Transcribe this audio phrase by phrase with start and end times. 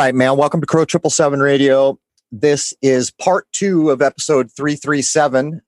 [0.00, 0.38] right, man.
[0.38, 1.98] Welcome to Crow Triple Seven Radio.
[2.32, 5.60] This is part two of episode 337.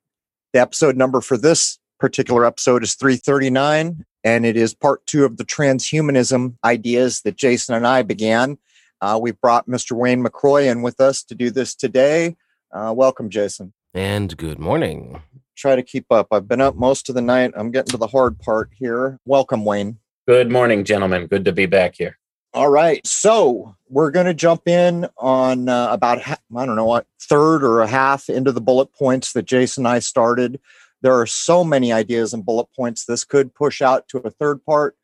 [0.54, 5.36] The episode number for this particular episode is 339, and it is part two of
[5.36, 8.56] the transhumanism ideas that Jason and I began.
[9.02, 9.92] Uh, we've brought Mr.
[9.92, 12.34] Wayne McCroy in with us to do this today.
[12.72, 13.74] Uh, welcome, Jason.
[13.92, 15.20] And good morning.
[15.56, 16.28] Try to keep up.
[16.32, 17.52] I've been up most of the night.
[17.54, 19.18] I'm getting to the hard part here.
[19.26, 19.98] Welcome, Wayne.
[20.26, 21.26] Good morning, gentlemen.
[21.26, 22.16] Good to be back here.
[22.54, 23.06] All right.
[23.06, 27.64] So we're going to jump in on uh, about, ha- I don't know what, third
[27.64, 30.60] or a half into the bullet points that Jason and I started.
[31.00, 33.06] There are so many ideas and bullet points.
[33.06, 34.96] This could push out to a third part,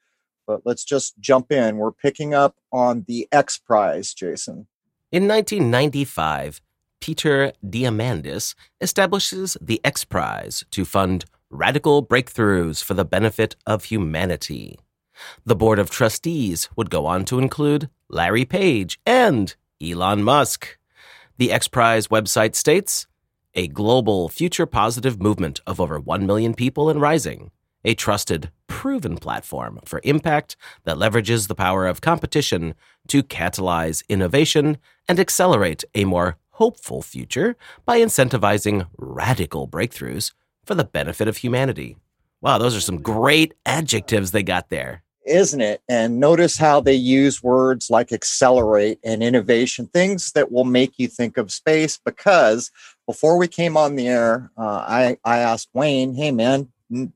[0.47, 1.79] but let's just jump in.
[1.79, 4.67] We're picking up on the X Prize, Jason.
[5.11, 6.61] In 1995,
[7.01, 14.79] Peter Diamandis establishes the X Prize to fund radical breakthroughs for the benefit of humanity.
[15.45, 20.79] The board of trustees would go on to include Larry Page and Elon Musk.
[21.39, 23.07] The X Prize website states
[23.55, 27.51] a global future positive movement of over 1 million people and rising,
[27.85, 32.75] a trusted, proven platform for impact that leverages the power of competition
[33.09, 34.79] to catalyze innovation
[35.09, 40.33] and accelerate a more hopeful future by incentivizing radical breakthroughs
[40.65, 41.97] for the benefit of humanity.
[42.41, 45.83] Wow, those are some great adjectives they got there isn't it?
[45.89, 51.09] And notice how they use words like accelerate and innovation, things that will make you
[51.09, 51.99] think of space.
[52.05, 52.71] Because
[53.07, 56.69] before we came on the air, uh, I, I asked Wayne, hey, man,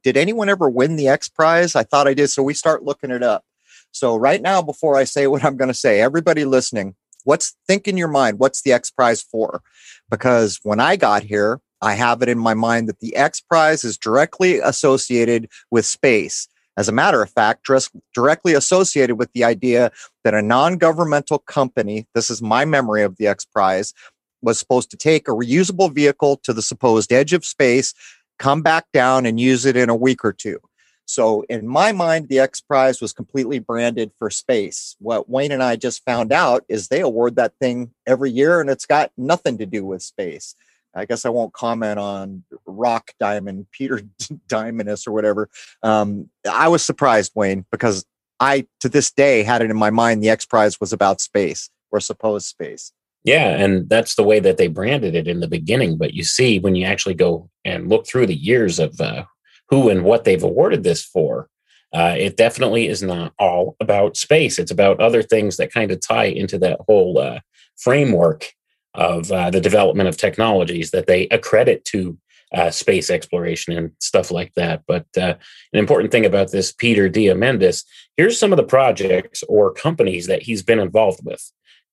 [0.03, 1.75] did anyone ever win the X Prize?
[1.75, 2.29] I thought I did.
[2.29, 3.45] So we start looking it up.
[3.91, 6.95] So right now, before I say what I'm going to say, everybody listening,
[7.25, 8.39] what's think in your mind?
[8.39, 9.63] What's the X Prize for?
[10.11, 13.83] Because when I got here, I have it in my mind that the X Prize
[13.83, 16.49] is directly associated with space.
[16.77, 17.69] As a matter of fact,
[18.15, 19.93] directly associated with the idea
[20.25, 23.93] that a non governmental company, this is my memory of the X Prize,
[24.41, 27.95] was supposed to take a reusable vehicle to the supposed edge of space,
[28.39, 30.59] come back down, and use it in a week or two.
[31.05, 34.97] So, in my mind, the X Prize was completely branded for space.
[34.99, 38.71] What Wayne and I just found out is they award that thing every year, and
[38.71, 40.55] it's got nothing to do with space.
[40.95, 44.03] I guess I won't comment on Rock Diamond, Peter
[44.49, 45.49] Diamondus or whatever.
[45.83, 48.05] Um, I was surprised, Wayne, because
[48.41, 51.71] I to this day had it in my mind the X Prize was about space
[51.91, 52.93] or supposed space.
[53.25, 55.97] Yeah, and that's the way that they branded it in the beginning.
[55.97, 59.25] But you see, when you actually go and look through the years of uh,
[59.69, 61.49] who and what they've awarded this for,
[61.93, 64.59] uh, it definitely is not all about space.
[64.59, 67.41] It's about other things that kind of tie into that whole uh,
[67.77, 68.53] framework
[68.95, 72.19] of uh, the development of technologies that they accredit to
[72.53, 74.83] uh, space exploration and stuff like that.
[74.87, 75.35] But uh,
[75.73, 77.85] an important thing about this Peter Diamandis,
[78.17, 81.51] here's some of the projects or companies that he's been involved with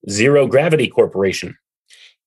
[0.10, 1.58] Zero Gravity Corporation,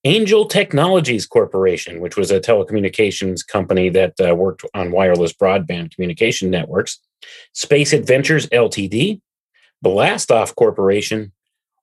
[0.05, 6.50] Angel Technologies Corporation, which was a telecommunications company that uh, worked on wireless broadband communication
[6.50, 6.99] networks,
[7.53, 9.21] Space Adventures Ltd.,
[9.84, 11.32] Blastoff Corporation,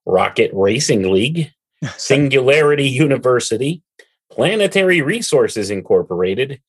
[0.06, 1.52] Rocket Racing League,
[1.96, 3.82] Singularity University,
[4.30, 6.60] Planetary Resources Incorporated,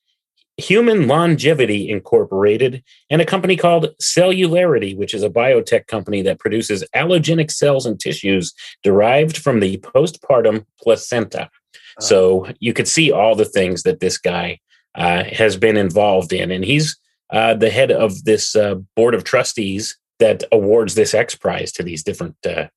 [0.58, 6.84] Human Longevity Incorporated, and a company called Celularity, which is a biotech company that produces
[6.96, 8.54] allogenic cells and tissues
[8.84, 11.44] derived from the postpartum placenta.
[11.44, 12.02] Uh-huh.
[12.02, 14.60] So you could see all the things that this guy
[14.96, 16.52] uh, has been involved in.
[16.52, 16.98] And he's
[17.32, 21.84] uh, the head of this uh, board of trustees that awards this X Prize to
[21.84, 22.68] these different uh,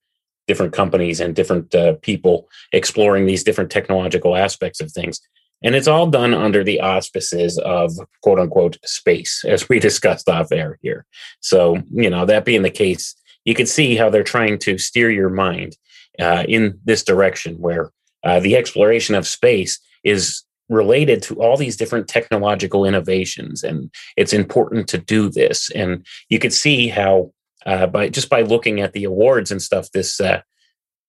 [0.47, 5.19] different companies and different uh, people exploring these different technological aspects of things.
[5.63, 10.51] And it's all done under the auspices of quote unquote space, as we discussed off
[10.51, 11.05] air here.
[11.39, 13.15] So, you know, that being the case,
[13.45, 15.77] you can see how they're trying to steer your mind
[16.19, 17.91] uh, in this direction where
[18.23, 23.63] uh, the exploration of space is related to all these different technological innovations.
[23.63, 25.69] And it's important to do this.
[25.71, 27.31] And you could see how
[27.65, 30.41] uh, by just by looking at the awards and stuff this uh,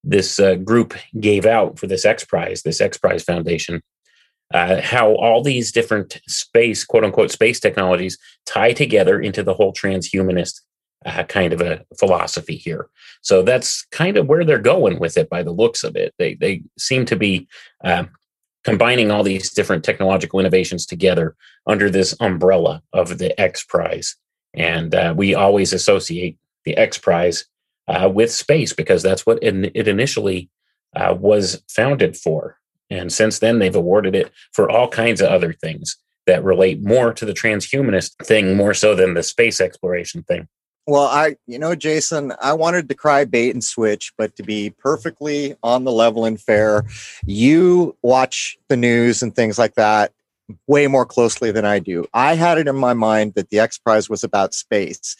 [0.05, 3.83] this uh, group gave out for this X Prize, this X Prize Foundation,
[4.55, 8.17] uh, how all these different space, quote unquote, space technologies
[8.47, 10.61] tie together into the whole transhumanist
[11.05, 12.89] uh, kind of a philosophy here.
[13.21, 16.15] So that's kind of where they're going with it by the looks of it.
[16.19, 17.49] They they seem to be
[17.85, 18.11] um,
[18.65, 21.37] combining all these different technological innovations together
[21.67, 24.17] under this umbrella of the X Prize.
[24.55, 27.47] And uh, we always associate the X Prize
[27.89, 30.51] uh, with space because that's what it, it initially
[30.95, 32.59] uh, was founded for.
[32.91, 35.97] And since then, they've awarded it for all kinds of other things
[36.27, 40.49] that relate more to the transhumanist thing more so than the space exploration thing.
[40.89, 44.71] Well, I, you know, Jason, I wanted to cry bait and switch, but to be
[44.71, 46.85] perfectly on the level and fair,
[47.25, 50.13] you watch the news and things like that
[50.69, 52.07] way more closely than I do.
[52.15, 55.17] I had it in my mind that the X Prize was about space.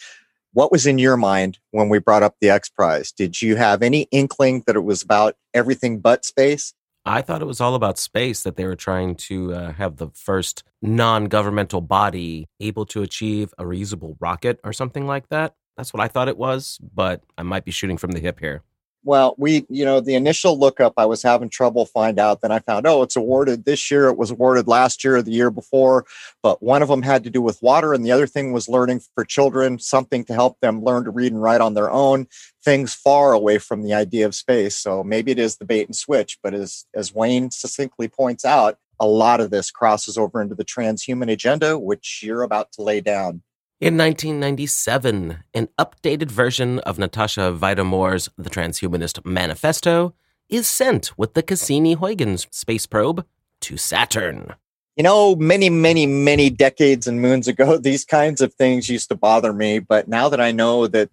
[0.57, 3.11] What was in your mind when we brought up the X Prize?
[3.11, 6.73] Did you have any inkling that it was about everything but space?
[7.05, 10.09] I thought it was all about space, that they were trying to uh, have the
[10.15, 15.53] first non governmental body able to achieve a reusable rocket or something like that.
[15.77, 18.63] That's what I thought it was, but I might be shooting from the hip here.
[19.03, 22.41] Well, we, you know, the initial lookup, I was having trouble find out.
[22.41, 24.07] Then I found, oh, it's awarded this year.
[24.07, 26.05] It was awarded last year or the year before.
[26.43, 29.01] But one of them had to do with water, and the other thing was learning
[29.15, 32.27] for children, something to help them learn to read and write on their own.
[32.65, 34.75] Things far away from the idea of space.
[34.75, 36.37] So maybe it is the bait and switch.
[36.43, 40.65] But as as Wayne succinctly points out, a lot of this crosses over into the
[40.65, 43.43] transhuman agenda, which you're about to lay down.
[43.79, 50.15] In 1997, an updated version of Natasha Vita-More's The Transhumanist Manifesto
[50.49, 53.23] is sent with the Cassini-Huygens space probe
[53.61, 54.55] to Saturn.
[54.97, 59.15] You know, many, many, many decades and moons ago, these kinds of things used to
[59.15, 59.77] bother me.
[59.77, 61.11] But now that I know that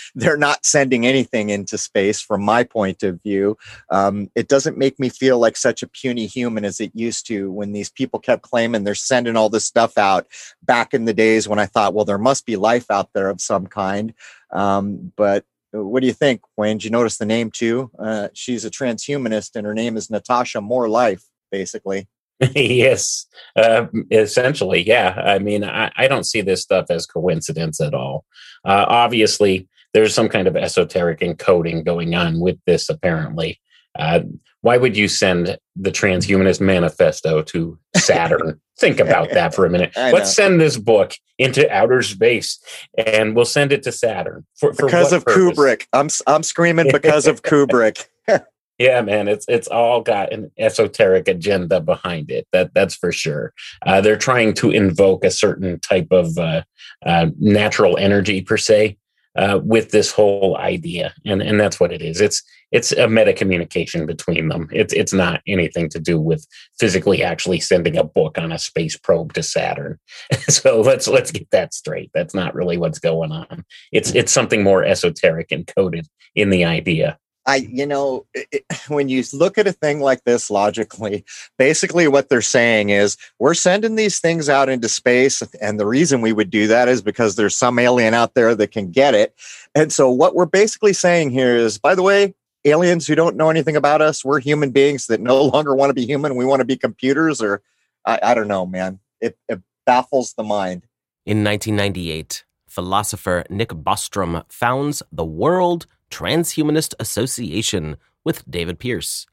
[0.14, 3.56] they're not sending anything into space from my point of view,
[3.88, 7.50] um, it doesn't make me feel like such a puny human as it used to
[7.50, 10.26] when these people kept claiming they're sending all this stuff out
[10.62, 13.40] back in the days when I thought, well, there must be life out there of
[13.40, 14.12] some kind.
[14.52, 16.76] Um, but what do you think, Wayne?
[16.76, 17.90] Did you notice the name too?
[17.98, 22.06] Uh, she's a transhumanist and her name is Natasha More Life, basically.
[22.54, 23.26] Yes,
[23.56, 25.20] uh, essentially, yeah.
[25.24, 28.24] I mean, I, I, don't see this stuff as coincidence at all.
[28.64, 33.60] Uh, obviously, there's some kind of esoteric encoding going on with this, apparently.
[33.96, 34.20] Uh,
[34.62, 38.60] why would you send the Transhumanist Manifesto to Saturn?
[38.78, 39.92] Think about that for a minute.
[39.94, 42.58] Let's send this book into outer space,
[42.98, 45.56] and we'll send it to Saturn for, for because of purpose?
[45.56, 45.86] Kubrick.
[45.92, 48.06] I'm I'm screaming because of Kubrick.
[48.78, 52.48] Yeah, man, it's it's all got an esoteric agenda behind it.
[52.52, 53.52] That that's for sure.
[53.86, 56.62] Uh, they're trying to invoke a certain type of uh,
[57.06, 58.96] uh, natural energy per se
[59.36, 62.20] uh, with this whole idea, and and that's what it is.
[62.20, 62.42] It's
[62.72, 64.68] it's a meta communication between them.
[64.72, 66.44] It's it's not anything to do with
[66.80, 69.98] physically actually sending a book on a space probe to Saturn.
[70.48, 72.10] so let's let's get that straight.
[72.12, 73.64] That's not really what's going on.
[73.92, 77.18] It's it's something more esoteric encoded in the idea.
[77.46, 81.24] I, you know, it, when you look at a thing like this logically,
[81.58, 85.42] basically what they're saying is we're sending these things out into space.
[85.60, 88.70] And the reason we would do that is because there's some alien out there that
[88.70, 89.34] can get it.
[89.74, 92.34] And so what we're basically saying here is, by the way,
[92.64, 95.94] aliens who don't know anything about us, we're human beings that no longer want to
[95.94, 96.36] be human.
[96.36, 97.62] We want to be computers, or
[98.04, 99.00] I, I don't know, man.
[99.20, 100.86] It, it baffles the mind.
[101.26, 109.26] In 1998, philosopher Nick Bostrom founds the World Transhumanist Association with David Pearce.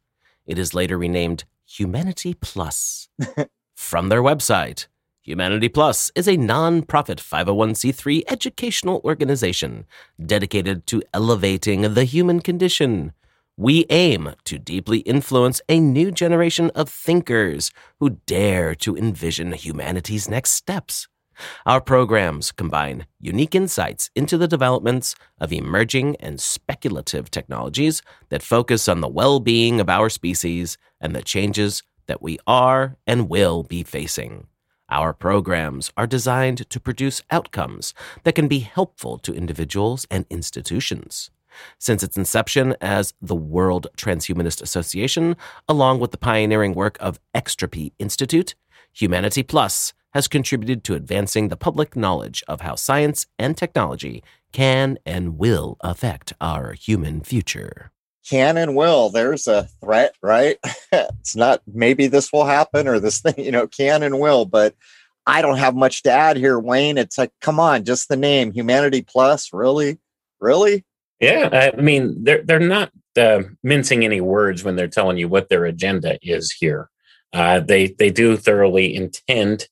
[0.45, 3.09] It is later renamed Humanity Plus.
[3.75, 4.87] From their website,
[5.23, 9.85] Humanity Plus is a non-profit 501c3 educational organization
[10.23, 13.13] dedicated to elevating the human condition.
[13.55, 20.27] We aim to deeply influence a new generation of thinkers who dare to envision humanity's
[20.27, 21.07] next steps.
[21.65, 28.87] Our programs combine unique insights into the developments of emerging and speculative technologies that focus
[28.87, 33.63] on the well being of our species and the changes that we are and will
[33.63, 34.47] be facing.
[34.89, 37.93] Our programs are designed to produce outcomes
[38.23, 41.31] that can be helpful to individuals and institutions.
[41.77, 47.93] Since its inception as the World Transhumanist Association, along with the pioneering work of Extropy
[47.99, 48.55] Institute,
[48.93, 54.97] Humanity Plus has contributed to advancing the public knowledge of how science and technology can
[55.05, 57.91] and will affect our human future.
[58.29, 59.09] Can and will.
[59.09, 60.57] There's a threat, right?
[60.91, 64.75] it's not maybe this will happen or this thing, you know, can and will, but
[65.25, 66.97] I don't have much to add here, Wayne.
[66.97, 69.53] It's like, come on, just the name Humanity Plus.
[69.53, 69.99] Really?
[70.39, 70.83] Really?
[71.19, 71.71] Yeah.
[71.75, 75.65] I mean, they're, they're not uh, mincing any words when they're telling you what their
[75.65, 76.89] agenda is here.
[77.33, 79.67] Uh, they, they do thoroughly intend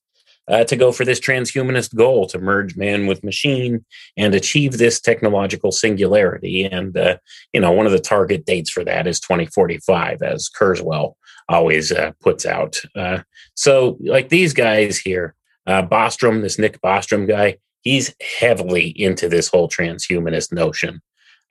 [0.50, 3.86] uh, to go for this transhumanist goal to merge man with machine
[4.18, 6.66] and achieve this technological singularity.
[6.66, 7.18] And, uh,
[7.54, 11.14] you know, one of the target dates for that is 2045, as Kurzweil
[11.48, 12.82] always uh, puts out.
[12.96, 13.20] Uh,
[13.54, 15.36] so, like these guys here,
[15.68, 21.02] uh, Bostrom, this Nick Bostrom guy, he's heavily into this whole transhumanist notion.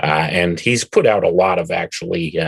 [0.03, 2.39] Uh, and he's put out a lot of actually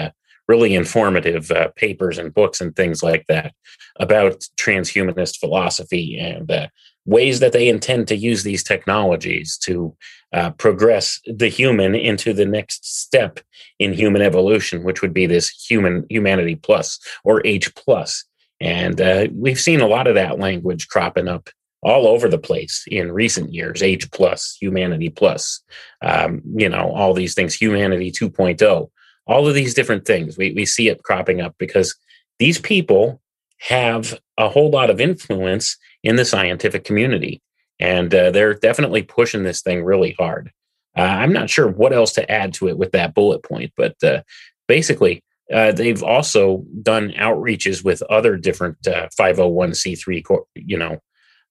[0.51, 3.55] really informative uh, papers and books and things like that
[4.01, 6.67] about transhumanist philosophy and uh,
[7.07, 9.97] ways that they intend to use these technologies to
[10.33, 13.39] uh, progress the human into the next step
[13.79, 18.25] in human evolution, which would be this human humanity plus or H plus.
[18.61, 21.49] And uh, we've seen a lot of that language cropping up
[21.83, 25.63] all over the place in recent years H plus, humanity plus,
[26.03, 28.91] um, you know, all these things, humanity 2.0,
[29.27, 30.37] all of these different things.
[30.37, 31.95] We, we see it cropping up because
[32.39, 33.21] these people
[33.59, 37.43] have a whole lot of influence in the scientific community.
[37.79, 40.51] And uh, they're definitely pushing this thing really hard.
[40.97, 43.95] Uh, I'm not sure what else to add to it with that bullet point, but
[44.03, 44.23] uh,
[44.67, 45.23] basically,
[45.53, 50.99] uh, they've also done outreaches with other different 501c3, uh, you know,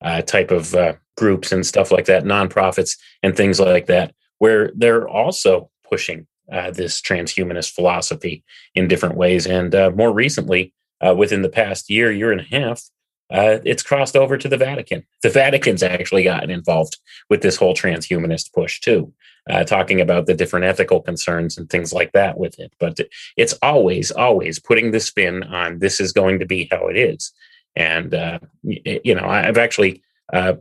[0.02, 0.76] uh, type of
[1.18, 6.28] groups and stuff like that, nonprofits and things like that, where they're also pushing
[6.74, 8.44] this transhumanist philosophy
[8.76, 9.48] in different ways.
[9.48, 10.74] And more recently,
[11.16, 12.82] within the past year, year and a half,
[13.32, 15.06] uh, it's crossed over to the Vatican.
[15.22, 16.98] The Vatican's actually gotten involved
[17.30, 19.14] with this whole transhumanist push too,
[19.50, 22.74] uh, talking about the different ethical concerns and things like that with it.
[22.80, 23.00] But
[23.38, 27.32] it's always, always putting the spin on this is going to be how it is.
[27.76, 30.02] And, uh, you know, I've actually
[30.34, 30.54] uh,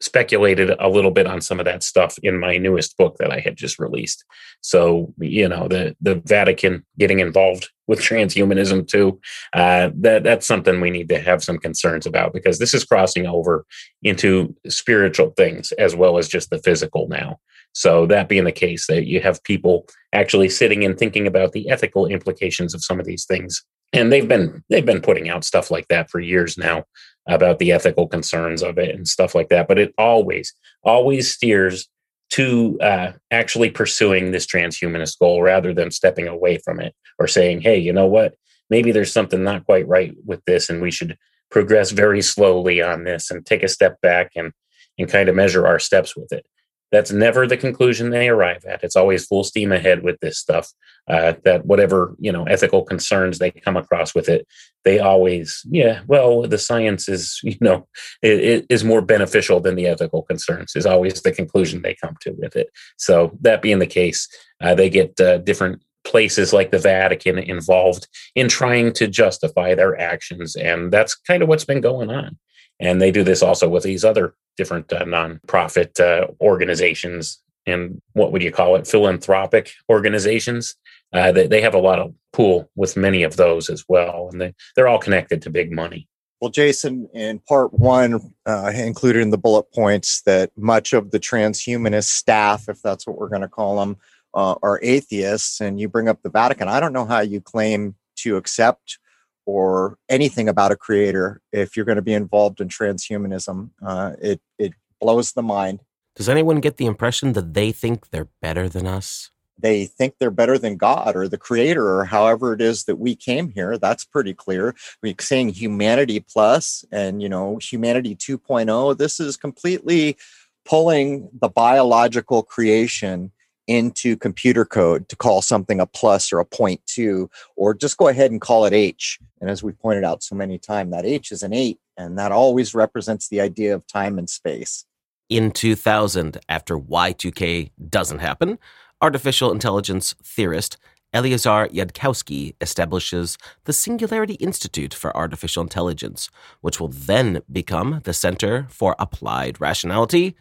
[0.00, 3.40] speculated a little bit on some of that stuff in my newest book that I
[3.40, 4.24] had just released.
[4.62, 9.20] So, you know, the the Vatican getting involved with transhumanism too,
[9.52, 13.26] uh, that that's something we need to have some concerns about because this is crossing
[13.26, 13.66] over
[14.02, 17.38] into spiritual things as well as just the physical now.
[17.72, 21.68] So that being the case, that you have people actually sitting and thinking about the
[21.68, 25.70] ethical implications of some of these things and they've been they've been putting out stuff
[25.70, 26.84] like that for years now
[27.28, 31.88] about the ethical concerns of it and stuff like that but it always always steers
[32.30, 37.60] to uh, actually pursuing this transhumanist goal rather than stepping away from it or saying
[37.60, 38.34] hey you know what?
[38.70, 41.18] Maybe there's something not quite right with this and we should
[41.50, 44.52] progress very slowly on this and take a step back and
[44.98, 46.46] and kind of measure our steps with it
[46.90, 48.82] that's never the conclusion they arrive at.
[48.82, 50.70] It's always full steam ahead with this stuff.
[51.08, 54.46] Uh, that whatever you know ethical concerns they come across with it,
[54.84, 56.02] they always yeah.
[56.06, 57.86] Well, the science is you know
[58.22, 60.72] it, it is more beneficial than the ethical concerns.
[60.76, 62.68] Is always the conclusion they come to with it.
[62.96, 64.28] So that being the case,
[64.60, 70.00] uh, they get uh, different places like the Vatican involved in trying to justify their
[70.00, 72.38] actions, and that's kind of what's been going on.
[72.80, 78.32] And they do this also with these other different uh, nonprofit uh, organizations and what
[78.32, 80.76] would you call it, philanthropic organizations.
[81.12, 84.40] Uh, they, they have a lot of pool with many of those as well, and
[84.40, 86.08] they, they're all connected to big money.
[86.40, 91.20] Well, Jason, in part one, uh, included in the bullet points that much of the
[91.20, 93.98] transhumanist staff, if that's what we're going to call them,
[94.32, 95.60] uh, are atheists.
[95.60, 96.66] And you bring up the Vatican.
[96.66, 98.98] I don't know how you claim to accept
[99.46, 103.70] or anything about a creator if you're going to be involved in transhumanism.
[103.84, 105.80] Uh, it it blows the mind.
[106.16, 109.30] Does anyone get the impression that they think they're better than us?
[109.58, 113.14] They think they're better than God or the creator or however it is that we
[113.14, 113.76] came here.
[113.76, 114.74] That's pretty clear.
[115.02, 118.96] We're saying humanity plus and, you know, humanity 2.0.
[118.96, 120.16] This is completely
[120.64, 123.32] pulling the biological creation
[123.70, 128.08] into computer code to call something a plus or a point two, or just go
[128.08, 129.20] ahead and call it H.
[129.40, 132.32] And as we pointed out so many times, that H is an eight, and that
[132.32, 134.84] always represents the idea of time and space.
[135.28, 138.58] In 2000, after Y2K doesn't happen,
[139.00, 140.76] artificial intelligence theorist
[141.14, 146.28] Eliezer Yudkowsky establishes the Singularity Institute for Artificial Intelligence,
[146.60, 150.36] which will then become the Center for Applied Rationality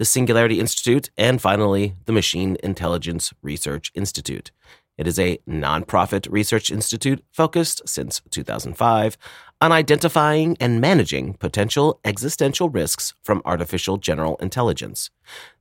[0.00, 4.50] the Singularity Institute, and finally, the Machine Intelligence Research Institute.
[4.96, 9.18] It is a nonprofit research institute focused since 2005
[9.60, 15.10] on identifying and managing potential existential risks from artificial general intelligence.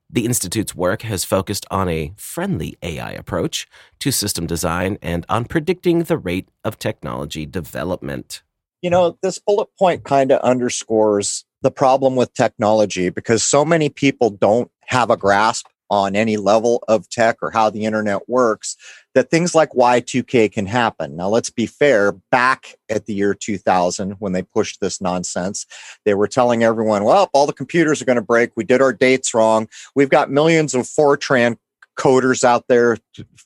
[0.10, 3.68] The Institute's work has focused on a friendly AI approach
[4.00, 8.42] to system design and on predicting the rate of technology development.
[8.82, 13.90] You know, this bullet point kind of underscores the problem with technology because so many
[13.90, 18.78] people don't have a grasp on any level of tech or how the internet works
[19.16, 21.16] that things like Y2K can happen.
[21.16, 25.66] Now, let's be fair, back at the year 2000, when they pushed this nonsense,
[26.06, 28.52] they were telling everyone, well, all the computers are going to break.
[28.56, 29.68] We did our dates wrong.
[29.96, 31.58] We've got millions of Fortran
[31.98, 32.98] coders out there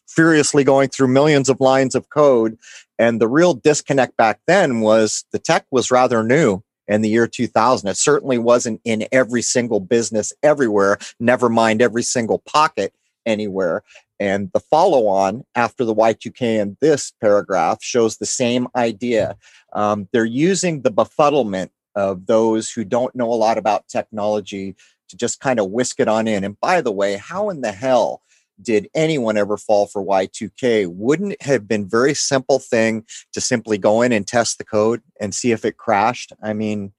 [0.07, 2.57] furiously going through millions of lines of code.
[2.99, 7.27] And the real disconnect back then was the tech was rather new in the year
[7.27, 7.87] 2000.
[7.87, 12.93] It certainly wasn't in every single business everywhere, never mind every single pocket
[13.25, 13.83] anywhere.
[14.19, 19.37] And the follow on after the Y2K in this paragraph shows the same idea.
[19.73, 24.75] Um, they're using the befuddlement of those who don't know a lot about technology
[25.09, 26.43] to just kind of whisk it on in.
[26.43, 28.21] And by the way, how in the hell
[28.61, 30.87] did anyone ever fall for Y2K?
[30.87, 35.01] Wouldn't it have been very simple thing to simply go in and test the code
[35.19, 36.33] and see if it crashed?
[36.41, 36.93] I mean,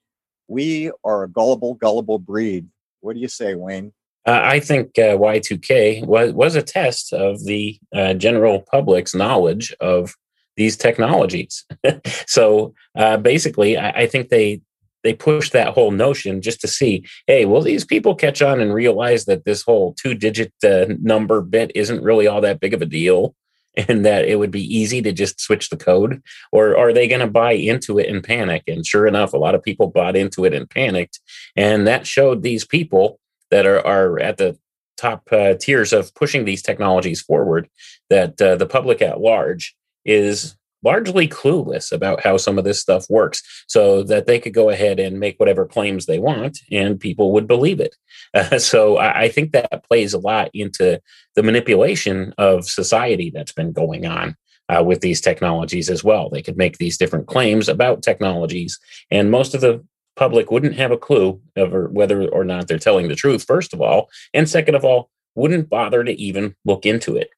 [0.48, 2.68] we are a gullible, gullible breed.
[3.00, 3.92] What do you say, Wayne?
[4.26, 9.74] Uh, I think uh, Y2K was, was a test of the uh, general public's knowledge
[9.80, 10.14] of
[10.56, 11.66] these technologies.
[12.26, 14.62] so uh, basically, I, I, think they
[15.04, 18.74] they pushed that whole notion just to see, hey, will these people catch on and
[18.74, 22.82] realize that this whole two digit uh, number bit isn't really all that big of
[22.82, 23.36] a deal?
[23.88, 27.22] And that it would be easy to just switch the code, or are they going
[27.22, 28.62] to buy into it and panic?
[28.68, 31.18] And sure enough, a lot of people bought into it and panicked,
[31.56, 33.18] and that showed these people
[33.50, 34.56] that are, are at the
[34.96, 37.68] top uh, tiers of pushing these technologies forward
[38.10, 40.54] that uh, the public at large is
[40.84, 45.00] largely clueless about how some of this stuff works so that they could go ahead
[45.00, 47.96] and make whatever claims they want and people would believe it.
[48.34, 51.00] Uh, so I, I, think that plays a lot into
[51.34, 54.36] the manipulation of society that's been going on.
[54.70, 56.30] Uh, with these technologies as well.
[56.30, 58.80] They could make these different claims about technologies,
[59.10, 59.84] and most of the
[60.16, 63.82] public wouldn't have a clue of whether or not they're telling the truth, first of
[63.82, 64.08] all.
[64.32, 67.28] And second of all, wouldn't bother to even look into it.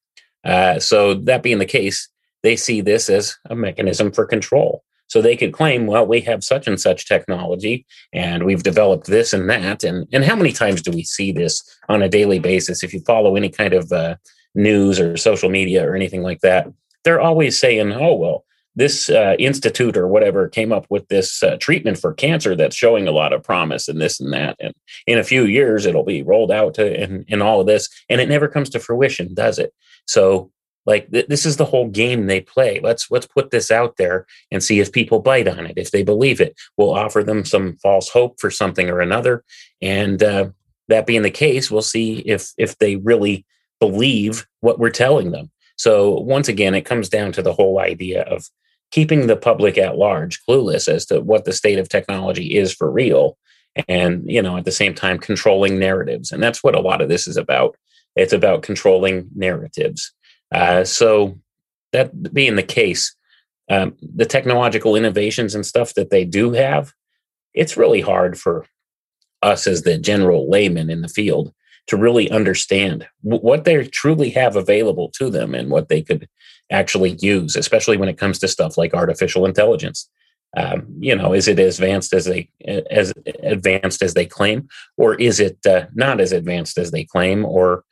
[0.43, 2.07] Uh, so, that being the case,
[2.43, 4.83] they see this as a mechanism for control.
[5.07, 9.33] So they could claim, well, we have such and such technology and we've developed this
[9.33, 9.83] and that.
[9.83, 12.83] And, and how many times do we see this on a daily basis?
[12.83, 14.17] If you follow any kind of uh,
[14.53, 16.67] news or social media or anything like that,
[17.05, 18.43] they're always saying, oh, well,
[18.77, 23.07] this uh, institute or whatever came up with this uh, treatment for cancer that's showing
[23.07, 24.73] a lot of promise and this and that and
[25.07, 28.21] in a few years it'll be rolled out to in, in all of this and
[28.21, 29.73] it never comes to fruition does it
[30.05, 30.51] so
[30.87, 32.79] like th- this is the whole game they play.
[32.81, 36.01] Let's let's put this out there and see if people bite on it if they
[36.01, 36.55] believe it.
[36.77, 39.43] We'll offer them some false hope for something or another.
[39.81, 40.49] And uh,
[40.87, 43.45] that being the case we'll see if if they really
[43.79, 45.51] believe what we're telling them.
[45.75, 48.49] So once again it comes down to the whole idea of
[48.89, 52.89] keeping the public at large clueless as to what the state of technology is for
[52.89, 53.37] real
[53.89, 56.31] and you know at the same time controlling narratives.
[56.31, 57.75] And that's what a lot of this is about.
[58.15, 60.13] It's about controlling narratives
[60.53, 61.37] uh, so
[61.93, 63.15] that being the case
[63.69, 66.93] um, the technological innovations and stuff that they do have
[67.53, 68.65] it's really hard for
[69.41, 71.53] us as the general layman in the field
[71.87, 76.27] to really understand what they truly have available to them and what they could
[76.69, 80.09] actually use, especially when it comes to stuff like artificial intelligence.
[80.55, 82.49] Um, you know, is it as advanced as they
[82.89, 87.45] as advanced as they claim, or is it uh, not as advanced as they claim,
[87.45, 87.83] or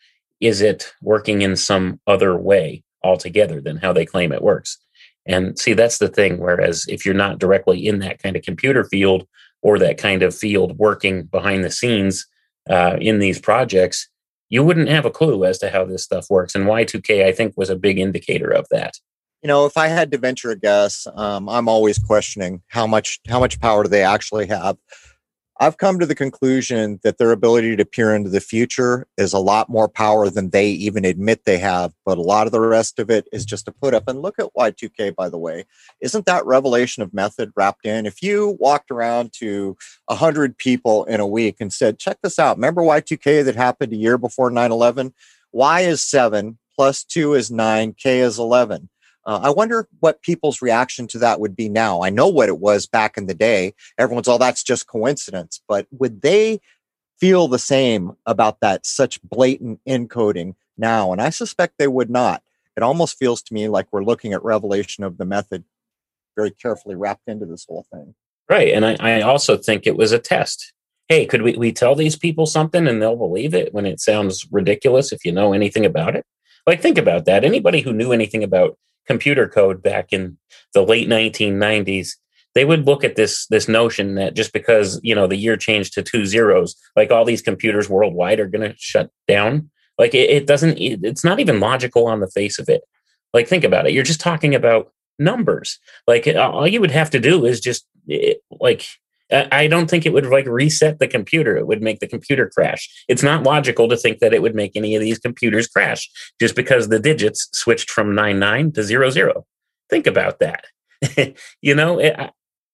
[0.46, 4.78] is it working in some other way altogether than how they claim it works?
[5.26, 6.38] And see, that's the thing.
[6.38, 9.28] Whereas if you're not directly in that kind of computer field
[9.64, 12.28] or that kind of field working behind the scenes
[12.70, 14.08] uh, in these projects,
[14.50, 16.54] you wouldn't have a clue as to how this stuff works.
[16.54, 18.94] And Y2K, I think, was a big indicator of that.
[19.42, 23.20] You know, if I had to venture a guess, um, I'm always questioning how much
[23.28, 24.78] how much power do they actually have.
[25.58, 29.40] I've come to the conclusion that their ability to peer into the future is a
[29.40, 31.94] lot more power than they even admit they have.
[32.04, 34.04] But a lot of the rest of it is just to put up.
[34.08, 35.66] And look at Y2K, by the way.
[36.02, 38.06] Isn't that revelation of method wrapped in?
[38.06, 42.58] If you walked around to 100 people in a week and said, check this out,
[42.58, 45.14] remember Y2K that happened a year before 9 11?
[45.54, 48.90] Y is seven, plus two is nine, K is 11.
[49.26, 52.04] Uh, I wonder what people's reaction to that would be now.
[52.04, 53.74] I know what it was back in the day.
[53.98, 55.62] Everyone's, all that's just coincidence.
[55.68, 56.60] But would they
[57.20, 61.12] feel the same about that such blatant encoding now?
[61.12, 62.44] And I suspect they would not.
[62.78, 65.64] It almost feels to me like we're looking at revelation of the method
[66.36, 68.14] very carefully wrapped into this whole thing.
[68.50, 68.74] Right.
[68.74, 70.74] And I, I also think it was a test.
[71.08, 74.46] Hey, could we, we tell these people something and they'll believe it when it sounds
[74.52, 76.26] ridiculous if you know anything about it?
[76.68, 77.44] Like, think about that.
[77.44, 80.38] Anybody who knew anything about computer code back in
[80.74, 82.16] the late 1990s
[82.56, 85.94] they would look at this this notion that just because you know the year changed
[85.94, 89.70] to two zeros like all these computers worldwide are going to shut down.
[90.00, 92.82] Like it, it doesn't it, it's not even logical on the face of it.
[93.34, 93.94] Like think about it.
[93.94, 95.80] You're just talking about numbers.
[96.08, 98.88] Like all you would have to do is just it, like
[99.32, 101.58] Uh, I don't think it would like reset the computer.
[101.58, 102.90] It would make the computer crash.
[103.08, 106.10] It's not logical to think that it would make any of these computers crash
[106.40, 109.46] just because the digits switched from 99 to 00.
[109.90, 110.66] Think about that.
[111.62, 112.32] you know, eh, it,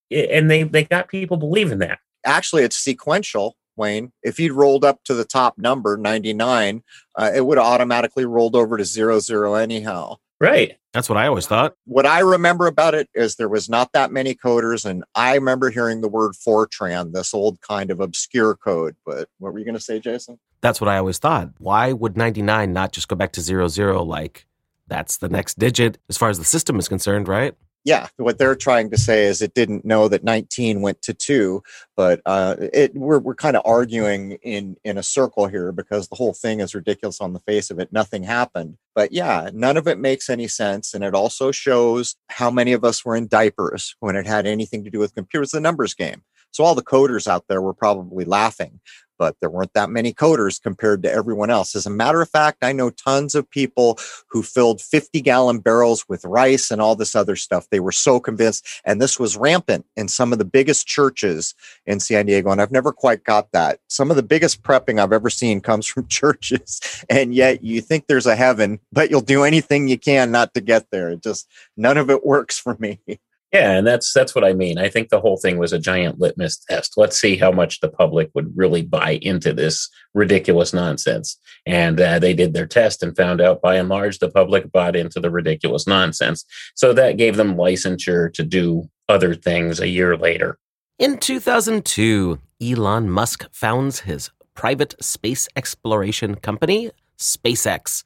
[0.09, 1.99] it, eh, and they, they got people believing that.
[2.25, 4.11] Actually, it's sequential, Wayne.
[4.21, 6.83] If you'd rolled up to the top number, 99,
[7.15, 10.17] uh, it would automatically rolled over to 00 anyhow.
[10.39, 10.77] Right.
[10.93, 11.75] That's what I always thought.
[11.86, 15.69] What I remember about it is there was not that many coders, and I remember
[15.69, 18.95] hearing the word Fortran, this old kind of obscure code.
[19.06, 20.38] But what were you going to say, Jason?
[20.60, 21.54] That's what I always thought.
[21.60, 24.04] Why would 99 not just go back to zero zero?
[24.04, 24.47] Like
[24.88, 27.56] that's the next digit as far as the system is concerned, right?
[27.83, 31.63] Yeah, what they're trying to say is it didn't know that 19 went to two,
[31.95, 36.15] but uh, it we're we're kind of arguing in in a circle here because the
[36.15, 37.91] whole thing is ridiculous on the face of it.
[37.91, 42.51] Nothing happened, but yeah, none of it makes any sense, and it also shows how
[42.51, 45.51] many of us were in diapers when it had anything to do with computers.
[45.51, 46.23] The numbers game.
[46.51, 48.81] So all the coders out there were probably laughing
[49.21, 51.75] but there weren't that many coders compared to everyone else.
[51.75, 53.99] As a matter of fact, I know tons of people
[54.31, 57.67] who filled 50 gallon barrels with rice and all this other stuff.
[57.69, 58.67] They were so convinced.
[58.84, 61.53] And this was rampant in some of the biggest churches
[61.86, 62.49] in San Diego.
[62.49, 63.79] And I've never quite got that.
[63.89, 66.81] Some of the biggest prepping I've ever seen comes from churches.
[67.07, 70.62] And yet you think there's a heaven, but you'll do anything you can not to
[70.62, 71.12] get there.
[71.12, 72.99] It just, none of it works for me.
[73.53, 74.77] Yeah, and that's that's what I mean.
[74.77, 76.93] I think the whole thing was a giant litmus test.
[76.95, 81.37] Let's see how much the public would really buy into this ridiculous nonsense.
[81.65, 84.95] And uh, they did their test and found out by and large the public bought
[84.95, 86.45] into the ridiculous nonsense.
[86.75, 90.57] So that gave them licensure to do other things a year later.
[90.97, 98.03] In 2002, Elon Musk founds his private space exploration company, SpaceX,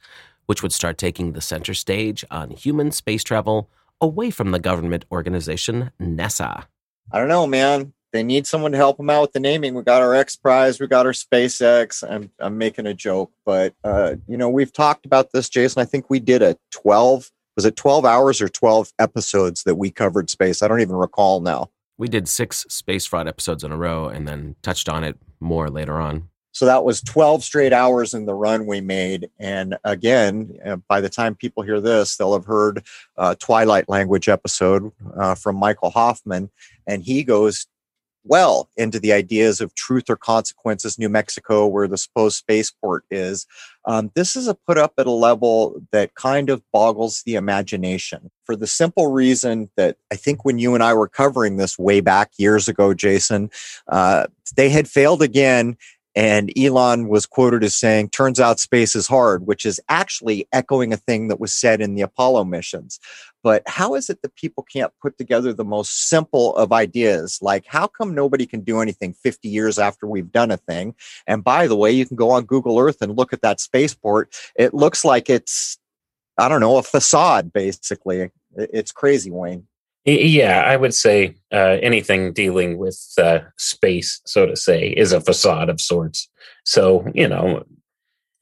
[0.48, 3.70] which would start taking the center stage on human space travel
[4.02, 6.66] away from the government organization NASA.
[7.12, 7.94] I don't know, man.
[8.14, 9.74] They need someone to help them out with the naming.
[9.74, 12.04] We got our X Prize, we got our SpaceX.
[12.10, 15.82] I'm I'm making a joke, but uh, you know we've talked about this, Jason.
[15.82, 19.90] I think we did a 12 was it 12 hours or 12 episodes that we
[19.90, 20.62] covered space.
[20.62, 21.72] I don't even recall now.
[21.98, 25.70] We did six space fraud episodes in a row, and then touched on it more
[25.70, 26.30] later on.
[26.56, 29.30] So that was 12 straight hours in the run we made.
[29.38, 32.86] And again, uh, by the time people hear this, they'll have heard
[33.18, 36.50] a Twilight Language episode uh, from Michael Hoffman.
[36.88, 37.68] And he goes
[38.24, 43.46] well into the ideas of truth or consequences, New Mexico, where the supposed spaceport is.
[43.84, 48.32] Um, this is a put up at a level that kind of boggles the imagination
[48.46, 52.00] for the simple reason that I think when you and I were covering this way
[52.00, 53.50] back years ago, Jason,
[53.88, 55.78] uh, they had failed again
[56.16, 60.94] and Elon was quoted as saying, turns out space is hard, which is actually echoing
[60.94, 63.00] a thing that was said in the Apollo missions.
[63.44, 67.40] But how is it that people can't put together the most simple of ideas?
[67.42, 70.96] Like, how come nobody can do anything 50 years after we've done a thing?
[71.28, 74.34] And by the way, you can go on Google Earth and look at that spaceport.
[74.56, 75.78] It looks like it's,
[76.38, 78.32] I don't know, a facade, basically.
[78.56, 79.68] It's crazy, Wayne.
[80.06, 85.20] Yeah, I would say uh, anything dealing with uh, space, so to say, is a
[85.20, 86.30] facade of sorts.
[86.64, 87.64] So, you know,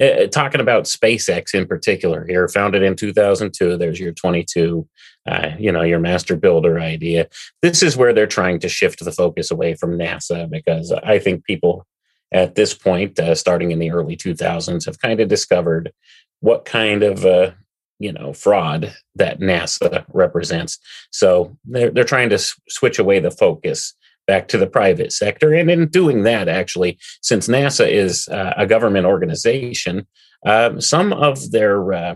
[0.01, 4.85] uh, talking about SpaceX in particular here, founded in 2002, there's your 22,
[5.25, 7.29] uh, you know, your master builder idea.
[7.61, 11.45] This is where they're trying to shift the focus away from NASA because I think
[11.45, 11.87] people
[12.33, 15.93] at this point, uh, starting in the early 2000s, have kind of discovered
[16.41, 17.51] what kind of uh,
[18.03, 20.77] you know fraud that NASA represents.
[21.11, 23.93] So they're they're trying to s- switch away the focus
[24.27, 28.67] back to the private sector, and in doing that, actually, since NASA is uh, a
[28.67, 30.05] government organization,
[30.45, 32.15] um, some of their uh,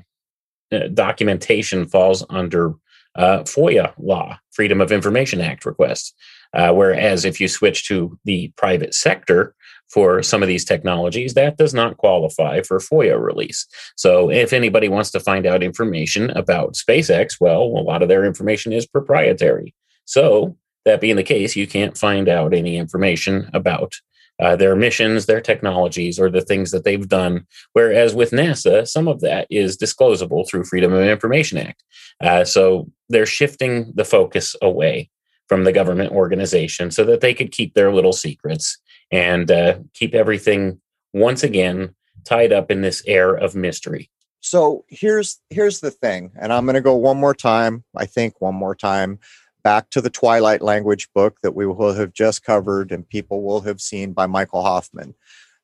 [0.71, 2.73] uh documentation falls under
[3.15, 6.13] uh, FOIA law, Freedom of Information Act requests.
[6.53, 9.53] Uh, whereas if you switch to the private sector,
[9.89, 13.65] for some of these technologies, that does not qualify for FOIA release.
[13.95, 18.25] So if anybody wants to find out information about SpaceX, well, a lot of their
[18.25, 19.73] information is proprietary.
[20.05, 23.93] So that being the case, you can't find out any information about
[24.39, 27.45] uh, their missions, their technologies, or the things that they've done.
[27.73, 31.83] Whereas with NASA, some of that is disclosable through Freedom of Information Act.
[32.21, 35.09] Uh, so they're shifting the focus away
[35.47, 38.77] from the government organization so that they could keep their little secrets
[39.11, 40.79] and uh, keep everything
[41.13, 44.09] once again tied up in this air of mystery.
[44.39, 47.83] So here's here's the thing, and I'm going to go one more time.
[47.95, 49.19] I think one more time
[49.63, 53.59] back to the Twilight language book that we will have just covered and people will
[53.61, 55.13] have seen by Michael Hoffman.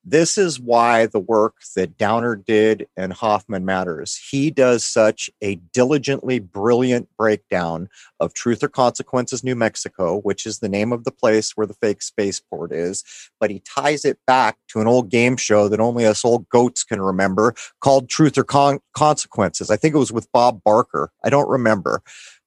[0.05, 4.19] This is why the work that Downard did and Hoffman matters.
[4.29, 7.87] He does such a diligently brilliant breakdown
[8.19, 11.73] of Truth or Consequences, New Mexico, which is the name of the place where the
[11.73, 13.05] fake spaceport is,
[13.39, 16.83] but he ties it back to an old game show that only us old goats
[16.83, 19.71] can remember called Truth or Con- Consequences.
[19.71, 21.11] I think it was with Bob Barker.
[21.23, 22.01] I don't remember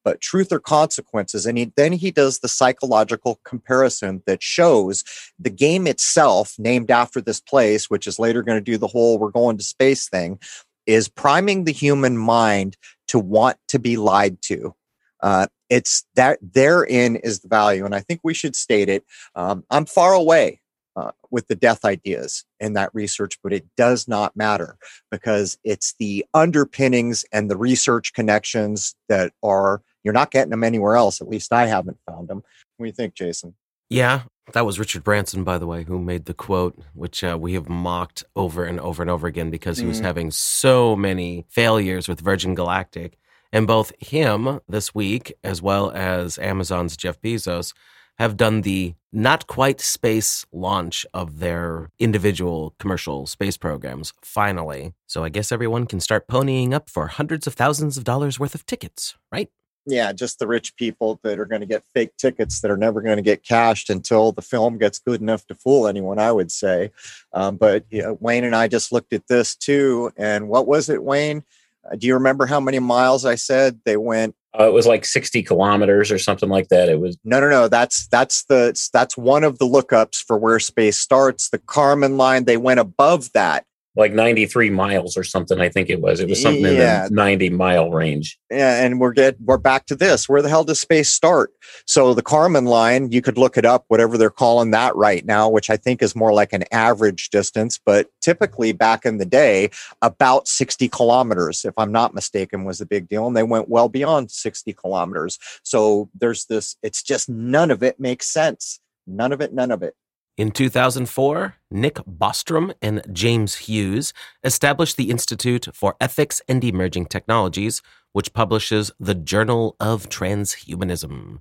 [0.06, 1.46] but truth or consequences.
[1.46, 5.02] And he, then he does the psychological comparison that shows
[5.36, 9.18] the game itself, named after this place, which is later going to do the whole
[9.18, 10.38] we're going to space thing.
[10.86, 12.76] is priming the human mind
[13.08, 14.76] to want to be lied to.
[15.24, 17.84] Uh, it's that therein is the value.
[17.84, 19.04] And I think we should state it.
[19.34, 20.60] Um, I'm far away
[20.96, 24.78] uh, with the death ideas in that research, but it does not matter
[25.10, 30.94] because it's the underpinnings and the research connections that are, you're not getting them anywhere
[30.94, 31.20] else.
[31.20, 32.44] At least I haven't found them.
[32.76, 33.54] What do you think, Jason?
[33.90, 37.54] Yeah, that was Richard Branson, by the way, who made the quote, which uh, we
[37.54, 39.88] have mocked over and over and over again because he mm.
[39.88, 43.18] was having so many failures with Virgin Galactic.
[43.52, 47.74] And both him this week, as well as Amazon's Jeff Bezos,
[48.18, 54.94] have done the not quite space launch of their individual commercial space programs finally.
[55.06, 58.54] So I guess everyone can start ponying up for hundreds of thousands of dollars worth
[58.54, 59.48] of tickets, right?
[59.86, 63.00] Yeah, just the rich people that are going to get fake tickets that are never
[63.00, 66.50] going to get cashed until the film gets good enough to fool anyone, I would
[66.50, 66.90] say.
[67.32, 70.10] Um, but you know, Wayne and I just looked at this too.
[70.16, 71.44] And what was it, Wayne?
[71.88, 75.04] Uh, do you remember how many miles I said they went uh, it was like
[75.04, 76.88] 60 kilometers or something like that.
[76.88, 77.68] It was no, no, no.
[77.68, 81.50] That's that's the that's one of the lookups for where space starts.
[81.50, 85.60] The Kármán line they went above that, like 93 miles or something.
[85.60, 86.20] I think it was.
[86.20, 87.06] It was something yeah.
[87.06, 88.38] in the 90 mile range.
[88.50, 90.28] Yeah, and we're get we're back to this.
[90.28, 91.52] Where the hell does space start?
[91.86, 95.48] So the Kármán line, you could look it up, whatever they're calling that right now,
[95.48, 99.70] which I think is more like an average distance, but typically back in the day,
[100.02, 103.26] about 60 kilometers, if I'm not mistaken, was the big deal.
[103.26, 105.38] And they went well beyond 60 kilometers.
[105.62, 108.80] So there's this, it's just none of it makes sense.
[109.06, 109.94] None of it, none of it.
[110.36, 114.12] In 2004, Nick Bostrom and James Hughes
[114.44, 117.80] established the Institute for Ethics and Emerging Technologies,
[118.12, 121.40] which publishes the Journal of Transhumanism.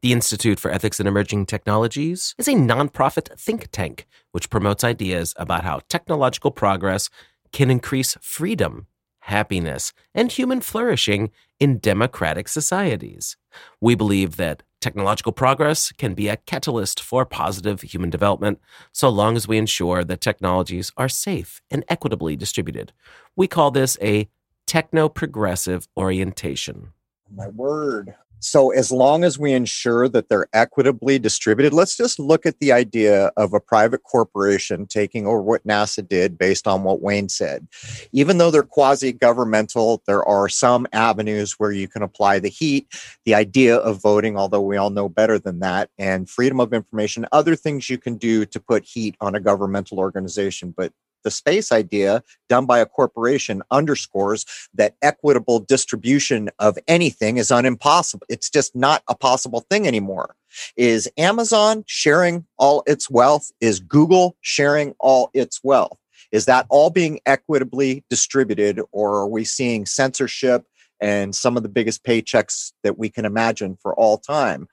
[0.00, 5.34] The Institute for Ethics and Emerging Technologies is a nonprofit think tank which promotes ideas
[5.36, 7.10] about how technological progress
[7.52, 8.86] can increase freedom,
[9.22, 13.36] happiness, and human flourishing in democratic societies.
[13.80, 18.60] We believe that Technological progress can be a catalyst for positive human development
[18.92, 22.92] so long as we ensure that technologies are safe and equitably distributed.
[23.34, 24.28] We call this a
[24.66, 26.92] techno progressive orientation.
[27.34, 28.14] My word.
[28.40, 32.70] So, as long as we ensure that they're equitably distributed, let's just look at the
[32.72, 37.66] idea of a private corporation taking over what NASA did based on what Wayne said.
[38.12, 42.86] Even though they're quasi governmental, there are some avenues where you can apply the heat,
[43.24, 47.26] the idea of voting, although we all know better than that, and freedom of information,
[47.32, 50.74] other things you can do to put heat on a governmental organization.
[50.76, 50.92] But
[51.26, 58.22] the space idea done by a corporation underscores that equitable distribution of anything is unimpossible.
[58.28, 60.36] It's just not a possible thing anymore.
[60.76, 63.50] Is Amazon sharing all its wealth?
[63.60, 65.98] Is Google sharing all its wealth?
[66.30, 70.64] Is that all being equitably distributed, or are we seeing censorship
[71.00, 74.68] and some of the biggest paychecks that we can imagine for all time?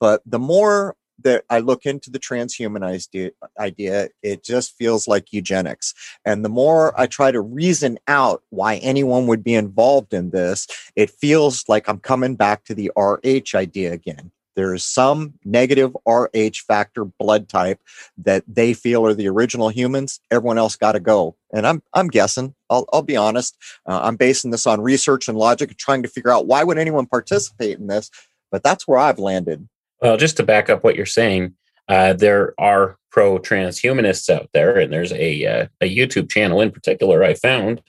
[0.00, 5.94] But the more that I look into the transhumanized idea, it just feels like eugenics.
[6.24, 10.66] And the more I try to reason out why anyone would be involved in this,
[10.96, 14.30] it feels like I'm coming back to the RH idea again.
[14.58, 17.80] There's some negative RH factor blood type
[18.16, 20.20] that they feel are the original humans.
[20.32, 21.36] Everyone else got to go.
[21.52, 22.56] And I'm I'm guessing.
[22.68, 23.56] I'll, I'll be honest.
[23.86, 26.76] Uh, I'm basing this on research and logic, and trying to figure out why would
[26.76, 28.10] anyone participate in this.
[28.50, 29.68] But that's where I've landed.
[30.00, 31.54] Well, just to back up what you're saying,
[31.88, 36.70] uh, there are pro transhumanists out there, and there's a uh, a YouTube channel in
[36.70, 37.82] particular I found.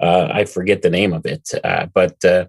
[0.00, 2.46] Uh, I forget the name of it, uh, but uh,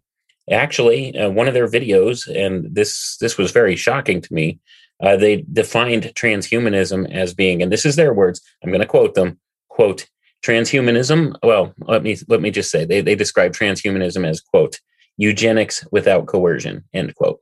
[0.50, 4.60] actually, uh, one of their videos, and this this was very shocking to me.
[5.02, 8.42] they defined transhumanism as being, and this is their words.
[8.64, 9.40] I'm going to quote them.
[9.68, 10.08] Quote:
[10.44, 11.36] Transhumanism.
[11.44, 14.80] Well, let me let me just say they they describe transhumanism as quote
[15.18, 16.86] eugenics without coercion.
[16.94, 17.40] End quote.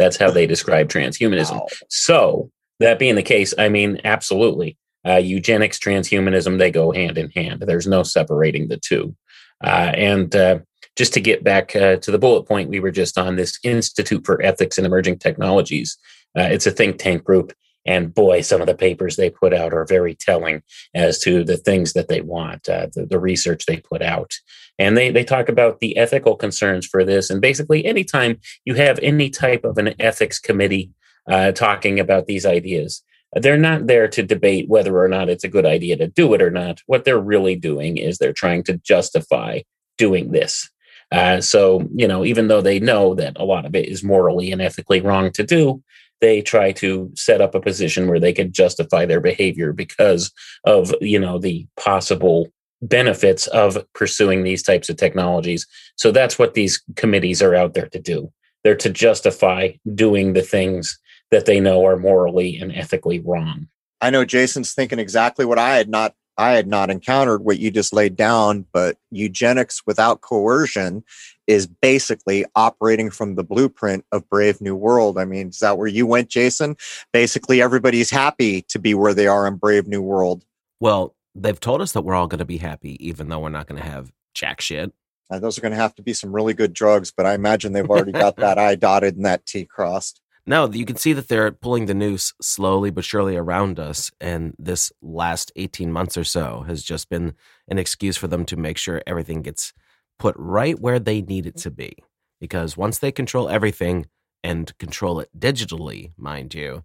[0.00, 1.60] That's how they describe transhumanism.
[1.60, 1.66] Wow.
[1.88, 4.78] So, that being the case, I mean, absolutely.
[5.06, 7.62] Uh, eugenics, transhumanism, they go hand in hand.
[7.66, 9.14] There's no separating the two.
[9.62, 10.58] Uh, and uh,
[10.96, 14.24] just to get back uh, to the bullet point we were just on, this Institute
[14.24, 15.98] for Ethics and Emerging Technologies,
[16.38, 17.52] uh, it's a think tank group.
[17.86, 20.62] And boy, some of the papers they put out are very telling
[20.94, 24.32] as to the things that they want, uh, the, the research they put out.
[24.80, 27.28] And they, they talk about the ethical concerns for this.
[27.28, 30.90] And basically, anytime you have any type of an ethics committee
[31.28, 33.02] uh, talking about these ideas,
[33.34, 36.40] they're not there to debate whether or not it's a good idea to do it
[36.40, 36.80] or not.
[36.86, 39.60] What they're really doing is they're trying to justify
[39.98, 40.70] doing this.
[41.12, 44.50] Uh, so, you know, even though they know that a lot of it is morally
[44.50, 45.82] and ethically wrong to do,
[46.22, 50.32] they try to set up a position where they can justify their behavior because
[50.64, 52.48] of you know the possible
[52.82, 55.66] benefits of pursuing these types of technologies.
[55.96, 58.32] So that's what these committees are out there to do.
[58.64, 60.98] They're to justify doing the things
[61.30, 63.68] that they know are morally and ethically wrong.
[64.00, 67.70] I know Jason's thinking exactly what I had not I had not encountered what you
[67.70, 71.04] just laid down, but eugenics without coercion
[71.46, 75.18] is basically operating from the blueprint of Brave New World.
[75.18, 76.76] I mean, is that where you went, Jason?
[77.12, 80.44] Basically, everybody's happy to be where they are in Brave New World.
[80.80, 83.66] Well, they've told us that we're all going to be happy, even though we're not
[83.66, 84.92] going to have jack shit.
[85.30, 87.72] Uh, those are going to have to be some really good drugs, but I imagine
[87.72, 90.20] they've already got that I dotted and that T crossed.
[90.46, 94.10] No, you can see that they're pulling the noose slowly but surely around us.
[94.20, 97.34] And this last 18 months or so has just been
[97.68, 99.72] an excuse for them to make sure everything gets
[100.18, 101.96] put right where they need it to be.
[102.40, 104.06] Because once they control everything
[104.42, 106.84] and control it digitally, mind you,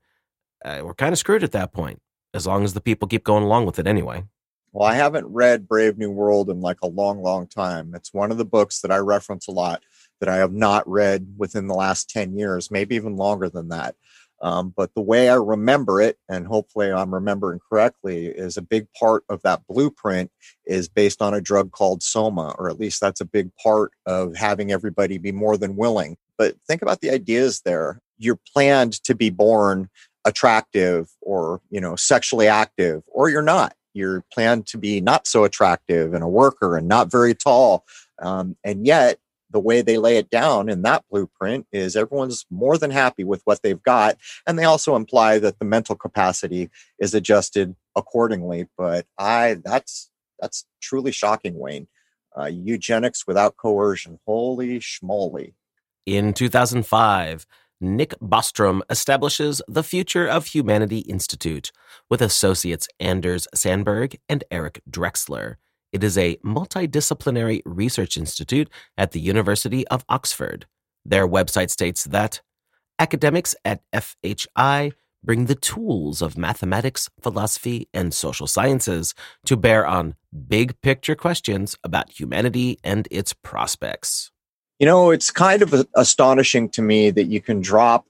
[0.64, 2.02] uh, we're kind of screwed at that point,
[2.34, 4.26] as long as the people keep going along with it anyway.
[4.76, 7.94] Well, I haven't read Brave New World in like a long, long time.
[7.96, 9.82] It's one of the books that I reference a lot
[10.20, 13.96] that I have not read within the last 10 years, maybe even longer than that.
[14.42, 18.88] Um, but the way I remember it, and hopefully I'm remembering correctly, is a big
[19.00, 20.30] part of that blueprint
[20.66, 24.36] is based on a drug called Soma, or at least that's a big part of
[24.36, 26.18] having everybody be more than willing.
[26.38, 28.02] But think about the ideas there.
[28.18, 29.88] You're planned to be born
[30.26, 33.74] attractive or, you know, sexually active, or you're not.
[33.96, 37.86] You're planned to be not so attractive and a worker and not very tall.
[38.22, 39.18] Um, and yet
[39.50, 43.42] the way they lay it down in that blueprint is everyone's more than happy with
[43.46, 44.18] what they've got.
[44.46, 48.68] And they also imply that the mental capacity is adjusted accordingly.
[48.78, 51.88] But I, that's, that's truly shocking, Wayne.
[52.38, 54.20] Uh, eugenics without coercion.
[54.26, 55.54] Holy schmoly.
[56.06, 57.48] In 2005,
[57.82, 61.72] Nick Bostrom establishes the Future of Humanity Institute
[62.10, 65.56] with associates Anders Sandberg and Eric Drexler.
[65.92, 70.68] It is a multidisciplinary research institute at the University of Oxford.
[71.06, 72.42] Their website states that
[72.98, 79.14] academics at FHI bring the tools of mathematics, philosophy, and social sciences
[79.46, 80.16] to bear on
[80.48, 84.32] big picture questions about humanity and its prospects.
[84.80, 88.06] You know, it's kind of astonishing to me that you can drop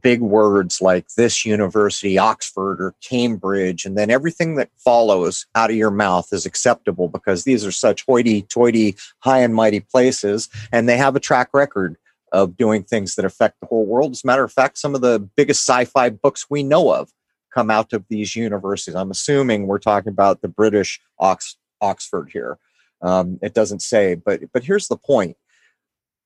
[0.00, 5.76] big words like this university, Oxford or Cambridge, and then everything that follows out of
[5.76, 10.88] your mouth is acceptable because these are such hoity toity, high and mighty places, and
[10.88, 11.96] they have a track record
[12.32, 14.12] of doing things that affect the whole world.
[14.12, 17.10] As a matter of fact, some of the biggest sci fi books we know of
[17.52, 18.94] come out of these universities.
[18.94, 22.58] I'm assuming we're talking about the British Ox- Oxford here.
[23.00, 25.36] Um, it doesn't say, but but here's the point.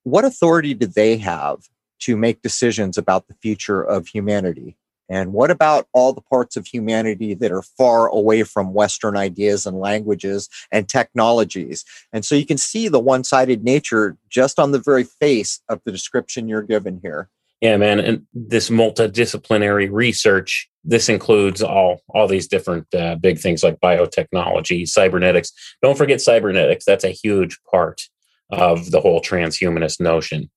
[0.04, 1.60] What authority do they have
[2.02, 4.76] to make decisions about the future of humanity.
[5.08, 9.66] And what about all the parts of humanity that are far away from Western ideas
[9.66, 11.84] and languages and technologies?
[12.12, 15.80] And so you can see the one sided nature just on the very face of
[15.84, 17.28] the description you're given here.
[17.60, 18.00] Yeah, man.
[18.00, 24.88] And this multidisciplinary research, this includes all, all these different uh, big things like biotechnology,
[24.88, 25.52] cybernetics.
[25.82, 26.84] Don't forget cybernetics.
[26.84, 28.08] That's a huge part
[28.52, 30.48] of the whole transhumanist notion